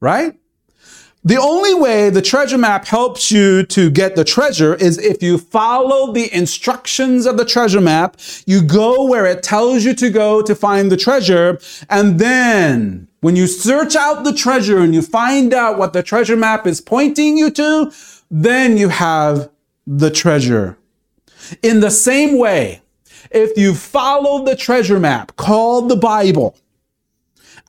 right? 0.00 0.38
The 1.24 1.36
only 1.36 1.72
way 1.72 2.10
the 2.10 2.20
treasure 2.20 2.58
map 2.58 2.84
helps 2.84 3.30
you 3.30 3.62
to 3.66 3.90
get 3.90 4.16
the 4.16 4.24
treasure 4.24 4.74
is 4.74 4.98
if 4.98 5.22
you 5.22 5.38
follow 5.38 6.12
the 6.12 6.34
instructions 6.34 7.26
of 7.26 7.36
the 7.36 7.44
treasure 7.44 7.80
map. 7.80 8.16
You 8.44 8.60
go 8.60 9.04
where 9.04 9.26
it 9.26 9.44
tells 9.44 9.84
you 9.84 9.94
to 9.94 10.10
go 10.10 10.42
to 10.42 10.54
find 10.56 10.90
the 10.90 10.96
treasure. 10.96 11.60
And 11.88 12.18
then 12.18 13.06
when 13.20 13.36
you 13.36 13.46
search 13.46 13.94
out 13.94 14.24
the 14.24 14.32
treasure 14.32 14.80
and 14.80 14.92
you 14.92 15.00
find 15.00 15.54
out 15.54 15.78
what 15.78 15.92
the 15.92 16.02
treasure 16.02 16.36
map 16.36 16.66
is 16.66 16.80
pointing 16.80 17.38
you 17.38 17.50
to, 17.52 17.92
then 18.28 18.76
you 18.76 18.88
have 18.88 19.48
the 19.86 20.10
treasure. 20.10 20.76
In 21.62 21.78
the 21.78 21.90
same 21.92 22.36
way, 22.36 22.82
if 23.30 23.56
you 23.56 23.74
follow 23.74 24.44
the 24.44 24.56
treasure 24.56 24.98
map 24.98 25.36
called 25.36 25.88
the 25.88 25.96
Bible 25.96 26.56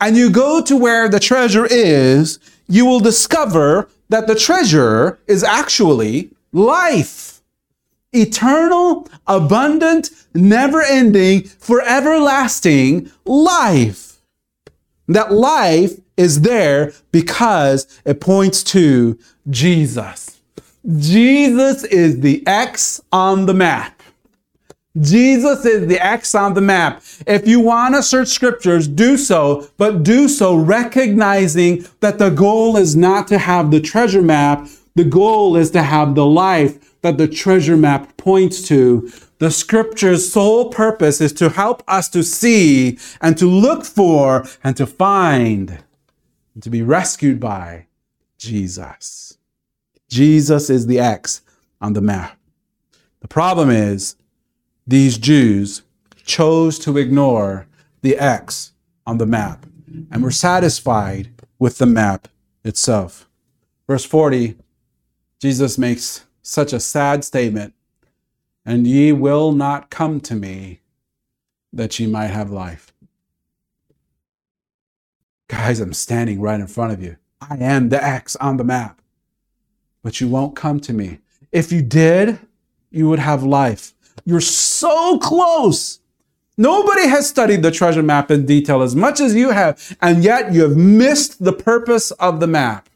and 0.01 0.17
you 0.17 0.31
go 0.31 0.59
to 0.63 0.75
where 0.75 1.07
the 1.07 1.19
treasure 1.19 1.67
is, 1.67 2.39
you 2.67 2.86
will 2.86 2.99
discover 2.99 3.89
that 4.10 4.28
the 4.28 4.36
treasure 4.36 5.19
is 5.28 5.43
actually 5.43 6.32
life. 6.52 7.41
Eternal, 8.12 9.08
abundant, 9.28 10.12
never 10.34 10.82
ending, 10.82 11.43
forever 11.43 12.19
lasting 12.19 13.12
life. 13.26 14.21
That 15.08 15.32
life 15.32 15.99
is 16.15 16.41
there 16.41 16.93
because 17.12 17.88
it 18.06 18.21
points 18.21 18.63
to 18.65 19.19
Jesus. 19.49 20.41
Jesus 20.97 21.84
is 21.86 22.21
the 22.21 22.45
X 22.45 23.02
on 23.12 23.45
the 23.45 23.54
map. 23.54 23.92
Jesus 24.99 25.65
is 25.65 25.88
the 25.88 25.99
X 25.99 26.36
on 26.36 26.53
the 26.53 26.62
map. 26.62 27.01
If 27.25 27.47
you 27.47 27.60
want 27.60 27.95
to 27.95 28.03
search 28.03 28.27
scriptures, 28.27 28.88
do 28.88 29.17
so, 29.17 29.67
but 29.77 30.03
do 30.03 30.27
so 30.27 30.56
recognizing 30.56 31.86
that 31.99 32.19
the 32.19 32.29
goal 32.29 32.77
is 32.77 32.95
not 32.95 33.27
to 33.29 33.39
have 33.39 33.71
the 33.71 33.82
treasure 33.82 34.21
map. 34.21 34.67
The 34.95 35.03
goal 35.03 35.56
is 35.56 35.71
to 35.71 35.82
have 35.82 36.13
the 36.13 36.25
life 36.27 37.01
that 37.01 37.17
the 37.17 37.27
treasure 37.27 37.75
map 37.75 38.15
points 38.17 38.67
to. 38.67 39.12
The 39.39 39.49
scripture's 39.49 40.32
sole 40.32 40.69
purpose 40.69 41.19
is 41.19 41.34
to 41.34 41.49
help 41.49 41.84
us 41.88 42.08
to 42.10 42.23
see 42.23 42.99
and 43.19 43.36
to 43.39 43.45
look 43.45 43.86
for 43.86 44.45
and 44.63 44.77
to 44.77 44.86
find 44.86 45.84
and 46.53 46.62
to 46.62 46.69
be 46.69 46.84
rescued 46.84 47.39
by 47.39 47.88
Jesus. 48.38 49.38
Jesus 50.08 50.69
is 50.69 50.86
the 50.86 50.99
X 50.99 51.41
on 51.82 51.93
the 51.93 52.01
map. 52.01 52.38
The 53.21 53.27
problem 53.27 53.71
is, 53.71 54.15
these 54.85 55.17
Jews 55.17 55.83
chose 56.25 56.77
to 56.79 56.97
ignore 56.97 57.67
the 58.01 58.17
X 58.17 58.73
on 59.05 59.17
the 59.17 59.25
map 59.25 59.65
and 60.11 60.23
were 60.23 60.31
satisfied 60.31 61.29
with 61.59 61.77
the 61.77 61.85
map 61.85 62.27
itself. 62.63 63.29
Verse 63.87 64.05
40, 64.05 64.55
Jesus 65.39 65.77
makes 65.77 66.25
such 66.41 66.73
a 66.73 66.79
sad 66.79 67.23
statement 67.23 67.73
and 68.65 68.87
ye 68.87 69.11
will 69.11 69.51
not 69.51 69.89
come 69.89 70.19
to 70.21 70.35
me 70.35 70.79
that 71.71 71.99
ye 71.99 72.07
might 72.07 72.27
have 72.27 72.51
life. 72.51 72.93
Guys, 75.47 75.79
I'm 75.79 75.93
standing 75.93 76.39
right 76.39 76.59
in 76.59 76.67
front 76.67 76.93
of 76.93 77.01
you. 77.01 77.17
I 77.41 77.57
am 77.57 77.89
the 77.89 78.03
X 78.03 78.35
on 78.37 78.57
the 78.57 78.63
map, 78.63 79.01
but 80.01 80.21
you 80.21 80.27
won't 80.27 80.55
come 80.55 80.79
to 80.81 80.93
me. 80.93 81.19
If 81.51 81.71
you 81.71 81.81
did, 81.81 82.39
you 82.89 83.09
would 83.09 83.19
have 83.19 83.43
life. 83.43 83.92
You're 84.26 84.41
so 84.41 85.17
close. 85.19 85.99
Nobody 86.58 87.08
has 87.08 87.28
studied 87.28 87.63
the 87.63 87.71
treasure 87.71 88.04
map 88.04 88.30
in 88.30 88.45
detail 88.45 88.82
as 88.82 88.95
much 88.95 89.19
as 89.19 89.34
you 89.34 89.49
have, 89.49 89.97
and 90.02 90.23
yet 90.23 90.54
you 90.54 90.62
have 90.62 90.78
missed 90.78 91.43
the 91.43 91.54
purpose 91.54 92.12
of 92.12 92.39
the 92.39 92.47
map. 92.47 92.89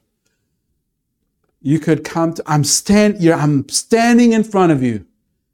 You 1.62 1.80
could 1.80 2.04
come 2.04 2.34
to, 2.34 2.44
I'm, 2.46 2.64
stand, 2.64 3.18
I'm 3.28 3.68
standing 3.68 4.32
in 4.32 4.44
front 4.44 4.72
of 4.72 4.84
you, 4.84 5.06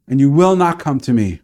and 0.08 0.20
you 0.20 0.30
will 0.30 0.56
not 0.56 0.80
come 0.80 1.00
to 1.02 1.14
me. 1.14 1.42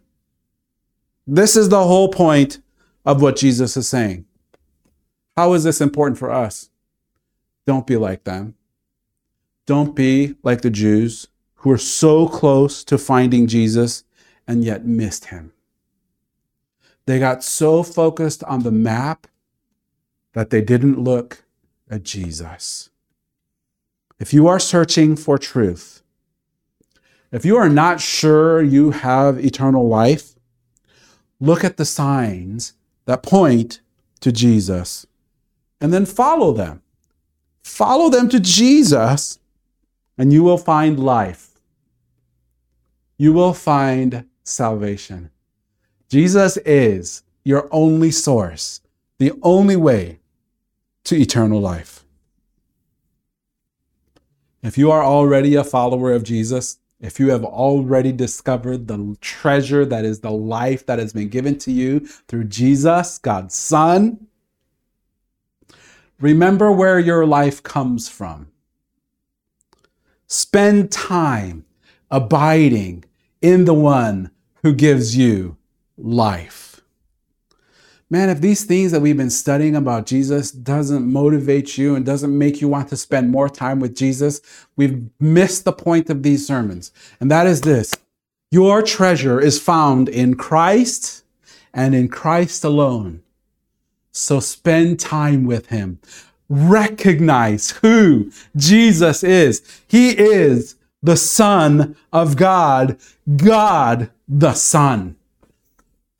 This 1.26 1.56
is 1.56 1.68
the 1.68 1.84
whole 1.84 2.08
point 2.08 2.60
of 3.06 3.22
what 3.22 3.36
Jesus 3.36 3.76
is 3.76 3.88
saying. 3.88 4.26
How 5.36 5.54
is 5.54 5.64
this 5.64 5.80
important 5.80 6.18
for 6.18 6.30
us? 6.30 6.68
Don't 7.66 7.86
be 7.86 7.96
like 7.96 8.24
them. 8.24 8.54
Don't 9.64 9.94
be 9.94 10.34
like 10.42 10.60
the 10.60 10.70
Jews 10.70 11.28
who 11.56 11.70
are 11.70 11.78
so 11.78 12.28
close 12.28 12.84
to 12.84 12.98
finding 12.98 13.46
Jesus 13.46 14.04
and 14.50 14.64
yet 14.64 14.84
missed 14.84 15.26
him. 15.26 15.52
They 17.06 17.20
got 17.20 17.44
so 17.44 17.84
focused 17.84 18.42
on 18.42 18.64
the 18.64 18.72
map 18.72 19.28
that 20.32 20.50
they 20.50 20.60
didn't 20.60 20.98
look 20.98 21.44
at 21.88 22.02
Jesus. 22.02 22.90
If 24.18 24.34
you 24.34 24.48
are 24.48 24.58
searching 24.58 25.14
for 25.14 25.38
truth, 25.38 26.02
if 27.30 27.44
you 27.44 27.56
are 27.56 27.68
not 27.68 28.00
sure 28.00 28.60
you 28.60 28.90
have 28.90 29.38
eternal 29.38 29.86
life, 29.86 30.34
look 31.38 31.62
at 31.62 31.76
the 31.76 31.84
signs 31.84 32.72
that 33.04 33.22
point 33.22 33.80
to 34.18 34.32
Jesus 34.32 35.06
and 35.80 35.92
then 35.92 36.04
follow 36.06 36.52
them. 36.52 36.82
Follow 37.62 38.10
them 38.10 38.28
to 38.30 38.40
Jesus, 38.40 39.38
and 40.18 40.32
you 40.32 40.42
will 40.42 40.58
find 40.58 40.98
life. 40.98 41.60
You 43.16 43.32
will 43.32 43.54
find 43.54 44.24
salvation. 44.50 45.30
Jesus 46.08 46.56
is 46.58 47.22
your 47.44 47.68
only 47.70 48.10
source, 48.10 48.80
the 49.18 49.32
only 49.42 49.76
way 49.76 50.18
to 51.04 51.16
eternal 51.16 51.60
life. 51.60 52.04
If 54.62 54.76
you 54.76 54.90
are 54.90 55.02
already 55.02 55.54
a 55.54 55.64
follower 55.64 56.12
of 56.12 56.22
Jesus, 56.22 56.78
if 57.00 57.18
you 57.18 57.30
have 57.30 57.44
already 57.44 58.12
discovered 58.12 58.86
the 58.86 59.16
treasure 59.22 59.86
that 59.86 60.04
is 60.04 60.20
the 60.20 60.30
life 60.30 60.84
that 60.84 60.98
has 60.98 61.14
been 61.14 61.28
given 61.28 61.56
to 61.60 61.72
you 61.72 62.00
through 62.00 62.44
Jesus, 62.44 63.16
God's 63.18 63.54
Son, 63.54 64.26
remember 66.20 66.70
where 66.70 66.98
your 66.98 67.24
life 67.24 67.62
comes 67.62 68.08
from. 68.08 68.48
Spend 70.26 70.92
time 70.92 71.64
abiding 72.10 73.04
in 73.40 73.64
the 73.64 73.74
one 73.74 74.30
who 74.62 74.74
gives 74.74 75.16
you 75.16 75.56
life 75.96 76.70
man, 78.10 78.28
if 78.28 78.40
these 78.40 78.64
things 78.64 78.90
that 78.90 79.00
we've 79.00 79.16
been 79.16 79.30
studying 79.30 79.76
about 79.76 80.04
Jesus 80.04 80.50
doesn't 80.50 81.10
motivate 81.10 81.78
you 81.78 81.94
and 81.94 82.04
doesn't 82.04 82.36
make 82.36 82.60
you 82.60 82.68
want 82.68 82.88
to 82.88 82.96
spend 82.96 83.30
more 83.30 83.48
time 83.48 83.78
with 83.78 83.96
Jesus, 83.96 84.40
we've 84.76 85.08
missed 85.20 85.64
the 85.64 85.72
point 85.72 86.10
of 86.10 86.24
these 86.24 86.46
sermons. 86.46 86.90
And 87.20 87.30
that 87.30 87.46
is 87.46 87.60
this 87.60 87.94
your 88.50 88.82
treasure 88.82 89.40
is 89.40 89.60
found 89.60 90.08
in 90.08 90.34
Christ 90.34 91.24
and 91.72 91.94
in 91.94 92.08
Christ 92.08 92.64
alone. 92.64 93.22
So 94.10 94.40
spend 94.40 94.98
time 94.98 95.44
with 95.44 95.68
him. 95.68 96.00
Recognize 96.48 97.70
who 97.70 98.32
Jesus 98.56 99.22
is. 99.22 99.62
He 99.86 100.18
is 100.18 100.74
the 101.02 101.16
Son 101.16 101.96
of 102.12 102.36
God, 102.36 102.98
God 103.36 104.10
the 104.28 104.54
Son 104.54 105.16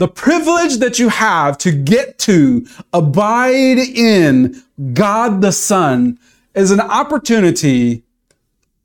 the 0.00 0.08
privilege 0.08 0.78
that 0.78 0.98
you 0.98 1.10
have 1.10 1.58
to 1.58 1.70
get 1.70 2.18
to 2.20 2.66
abide 2.90 3.76
in 3.76 4.62
God 4.94 5.42
the 5.42 5.52
Son 5.52 6.18
is 6.54 6.70
an 6.70 6.80
opportunity 6.80 8.02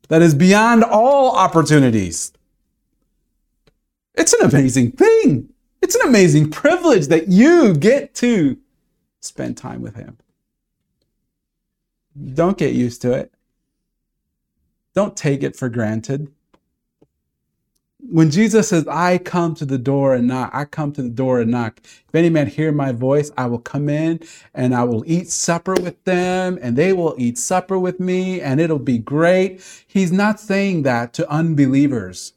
that 0.09 0.21
is 0.21 0.35
beyond 0.35 0.83
all 0.83 1.33
opportunities. 1.37 2.33
It's 4.15 4.33
an 4.33 4.49
amazing 4.49 4.91
thing. 4.91 5.53
It's 5.81 5.95
an 5.95 6.05
amazing 6.05 6.51
privilege 6.51 7.07
that 7.07 7.29
you 7.29 7.73
get 7.73 8.13
to 8.15 8.57
spend 9.21 9.55
time 9.55 9.81
with 9.81 9.95
Him. 9.95 10.17
Don't 12.33 12.57
get 12.57 12.73
used 12.73 13.01
to 13.03 13.13
it. 13.13 13.33
Don't 14.95 15.15
take 15.15 15.43
it 15.43 15.55
for 15.55 15.69
granted 15.69 16.31
when 18.09 18.29
Jesus 18.29 18.69
says, 18.69 18.87
I 18.87 19.17
come 19.17 19.55
to 19.55 19.65
the 19.65 19.77
door 19.77 20.13
and 20.13 20.27
knock, 20.27 20.51
I 20.53 20.65
come 20.65 20.91
to 20.93 21.01
the 21.01 21.09
door 21.09 21.39
and 21.39 21.51
knock. 21.51 21.79
If 21.83 22.13
any 22.13 22.29
man 22.29 22.47
hear 22.47 22.71
my 22.71 22.91
voice, 22.91 23.31
I 23.37 23.47
will 23.47 23.59
come 23.59 23.89
in 23.89 24.19
and 24.53 24.75
I 24.75 24.83
will 24.83 25.03
eat 25.07 25.29
supper 25.29 25.73
with 25.73 26.03
them 26.03 26.59
and 26.61 26.75
they 26.75 26.93
will 26.93 27.15
eat 27.17 27.37
supper 27.37 27.79
with 27.79 27.99
me 27.99 28.41
and 28.41 28.59
it'll 28.59 28.79
be 28.79 28.99
great. 28.99 29.61
He's 29.87 30.11
not 30.11 30.39
saying 30.39 30.83
that 30.83 31.13
to 31.13 31.29
unbelievers. 31.29 32.33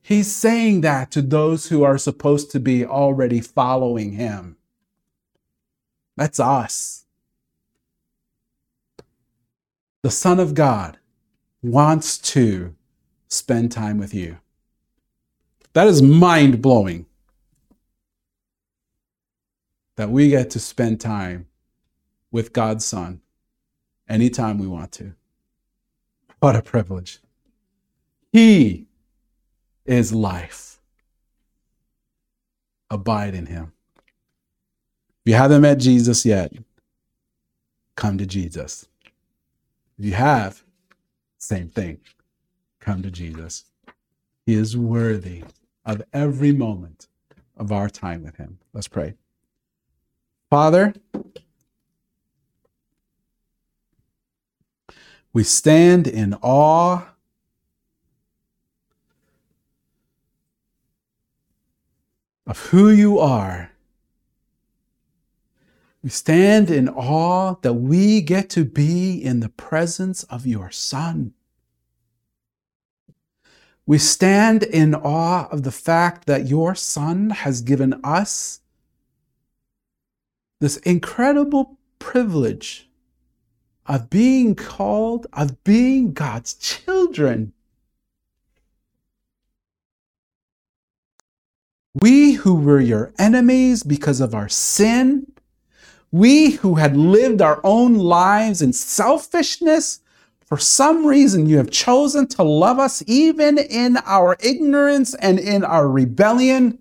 He's 0.00 0.34
saying 0.34 0.82
that 0.82 1.10
to 1.12 1.22
those 1.22 1.68
who 1.68 1.82
are 1.82 1.98
supposed 1.98 2.50
to 2.52 2.60
be 2.60 2.84
already 2.84 3.40
following 3.40 4.12
him. 4.12 4.56
That's 6.16 6.40
us. 6.40 7.04
The 10.02 10.10
Son 10.10 10.38
of 10.40 10.54
God 10.54 10.97
wants 11.68 12.18
to 12.18 12.74
spend 13.28 13.72
time 13.72 13.98
with 13.98 14.14
you. 14.14 14.38
That 15.74 15.86
is 15.86 16.02
mind 16.02 16.62
blowing. 16.62 17.06
That 19.96 20.10
we 20.10 20.28
get 20.28 20.50
to 20.50 20.60
spend 20.60 21.00
time 21.00 21.46
with 22.30 22.52
God's 22.52 22.84
Son 22.84 23.20
anytime 24.08 24.58
we 24.58 24.66
want 24.66 24.92
to. 24.92 25.14
What 26.40 26.56
a 26.56 26.62
privilege. 26.62 27.18
He 28.32 28.86
is 29.84 30.12
life. 30.12 30.80
Abide 32.90 33.34
in 33.34 33.46
Him. 33.46 33.72
If 35.24 35.32
you 35.32 35.34
haven't 35.34 35.62
met 35.62 35.78
Jesus 35.78 36.24
yet, 36.24 36.52
come 37.96 38.16
to 38.18 38.26
Jesus. 38.26 38.86
If 39.98 40.04
you 40.04 40.12
have, 40.12 40.62
same 41.38 41.68
thing. 41.68 41.98
Come 42.80 43.02
to 43.02 43.10
Jesus. 43.10 43.64
He 44.46 44.54
is 44.54 44.76
worthy 44.76 45.44
of 45.84 46.02
every 46.12 46.52
moment 46.52 47.08
of 47.56 47.72
our 47.72 47.88
time 47.88 48.22
with 48.22 48.36
Him. 48.36 48.58
Let's 48.72 48.88
pray. 48.88 49.14
Father, 50.50 50.94
we 55.32 55.44
stand 55.44 56.06
in 56.06 56.34
awe 56.42 57.06
of 62.46 62.58
who 62.68 62.88
you 62.88 63.18
are. 63.18 63.70
We 66.02 66.10
stand 66.10 66.70
in 66.70 66.88
awe 66.88 67.56
that 67.62 67.74
we 67.74 68.20
get 68.20 68.48
to 68.50 68.64
be 68.64 69.22
in 69.22 69.40
the 69.40 69.48
presence 69.48 70.22
of 70.24 70.46
your 70.46 70.70
Son. 70.70 71.34
We 73.84 73.98
stand 73.98 74.62
in 74.62 74.94
awe 74.94 75.48
of 75.50 75.64
the 75.64 75.72
fact 75.72 76.26
that 76.26 76.46
your 76.46 76.74
Son 76.74 77.30
has 77.30 77.62
given 77.62 77.98
us 78.04 78.60
this 80.60 80.76
incredible 80.78 81.78
privilege 81.98 82.88
of 83.86 84.10
being 84.10 84.54
called, 84.54 85.26
of 85.32 85.64
being 85.64 86.12
God's 86.12 86.54
children. 86.54 87.54
We 91.94 92.32
who 92.32 92.54
were 92.54 92.80
your 92.80 93.12
enemies 93.18 93.82
because 93.82 94.20
of 94.20 94.34
our 94.34 94.48
sin, 94.48 95.32
we 96.10 96.52
who 96.52 96.76
had 96.76 96.96
lived 96.96 97.42
our 97.42 97.60
own 97.64 97.94
lives 97.94 98.62
in 98.62 98.72
selfishness, 98.72 100.00
for 100.44 100.56
some 100.56 101.04
reason, 101.04 101.46
you 101.46 101.58
have 101.58 101.70
chosen 101.70 102.26
to 102.28 102.42
love 102.42 102.78
us 102.78 103.02
even 103.06 103.58
in 103.58 103.98
our 104.06 104.36
ignorance 104.40 105.14
and 105.16 105.38
in 105.38 105.62
our 105.62 105.86
rebellion, 105.86 106.78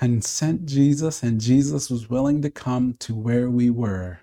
and 0.00 0.24
sent 0.24 0.66
Jesus, 0.66 1.22
and 1.22 1.40
Jesus 1.40 1.90
was 1.90 2.08
willing 2.08 2.42
to 2.42 2.50
come 2.50 2.94
to 3.00 3.14
where 3.14 3.50
we 3.50 3.70
were 3.70 4.20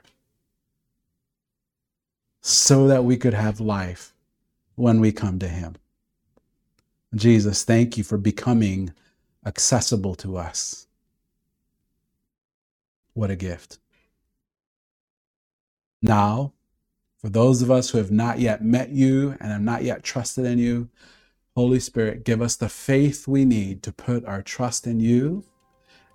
so 2.42 2.88
that 2.88 3.04
we 3.04 3.18
could 3.18 3.34
have 3.34 3.60
life 3.60 4.14
when 4.76 5.00
we 5.00 5.12
come 5.12 5.40
to 5.40 5.48
Him. 5.48 5.76
Jesus, 7.16 7.64
thank 7.64 7.98
you 7.98 8.04
for 8.04 8.18
becoming 8.18 8.94
accessible 9.46 10.16
to 10.16 10.38
us. 10.38 10.88
What 13.14 13.30
a 13.30 13.36
gift. 13.36 13.80
Now, 16.04 16.52
for 17.18 17.30
those 17.30 17.62
of 17.62 17.72
us 17.72 17.90
who 17.90 17.98
have 17.98 18.12
not 18.12 18.40
yet 18.40 18.64
met 18.64 18.90
you 18.90 19.38
and 19.40 19.50
have 19.52 19.62
not 19.62 19.84
yet 19.84 20.04
trusted 20.04 20.46
in 20.46 20.60
you, 20.60 20.90
Holy 21.56 21.80
Spirit, 21.80 22.26
give 22.26 22.42
us 22.42 22.58
the 22.58 22.68
faith 22.68 23.28
we 23.28 23.46
need 23.46 23.82
to 23.84 23.94
put 23.94 24.26
our 24.26 24.42
trust 24.42 24.86
in 24.86 25.00
you. 25.00 25.46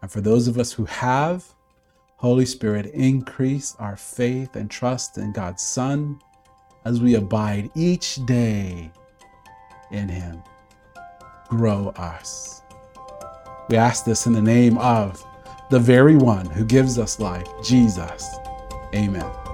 And 0.03 0.13
for 0.13 0.21
those 0.21 0.47
of 0.47 0.59
us 0.59 0.73
who 0.73 0.85
have, 0.85 1.55
Holy 2.17 2.45
Spirit, 2.45 2.87
increase 2.87 3.75
our 3.79 3.97
faith 3.97 4.57
and 4.57 4.71
trust 4.71 5.17
in 5.17 5.33
God's 5.33 5.63
Son 5.63 6.21
as 6.85 7.01
we 7.01 7.15
abide 7.15 7.71
each 7.75 8.25
day 8.27 8.93
in 9.91 10.09
Him. 10.09 10.43
Grow 11.49 11.89
us. 11.97 12.61
We 13.71 13.77
ask 13.79 14.05
this 14.05 14.27
in 14.27 14.35
the 14.35 14.43
name 14.43 14.77
of 14.77 15.25
the 15.71 15.81
very 15.81 16.17
one 16.17 16.47
who 16.47 16.65
gives 16.67 16.99
us 16.99 17.19
life, 17.19 17.49
Jesus. 17.63 18.29
Amen. 18.95 19.48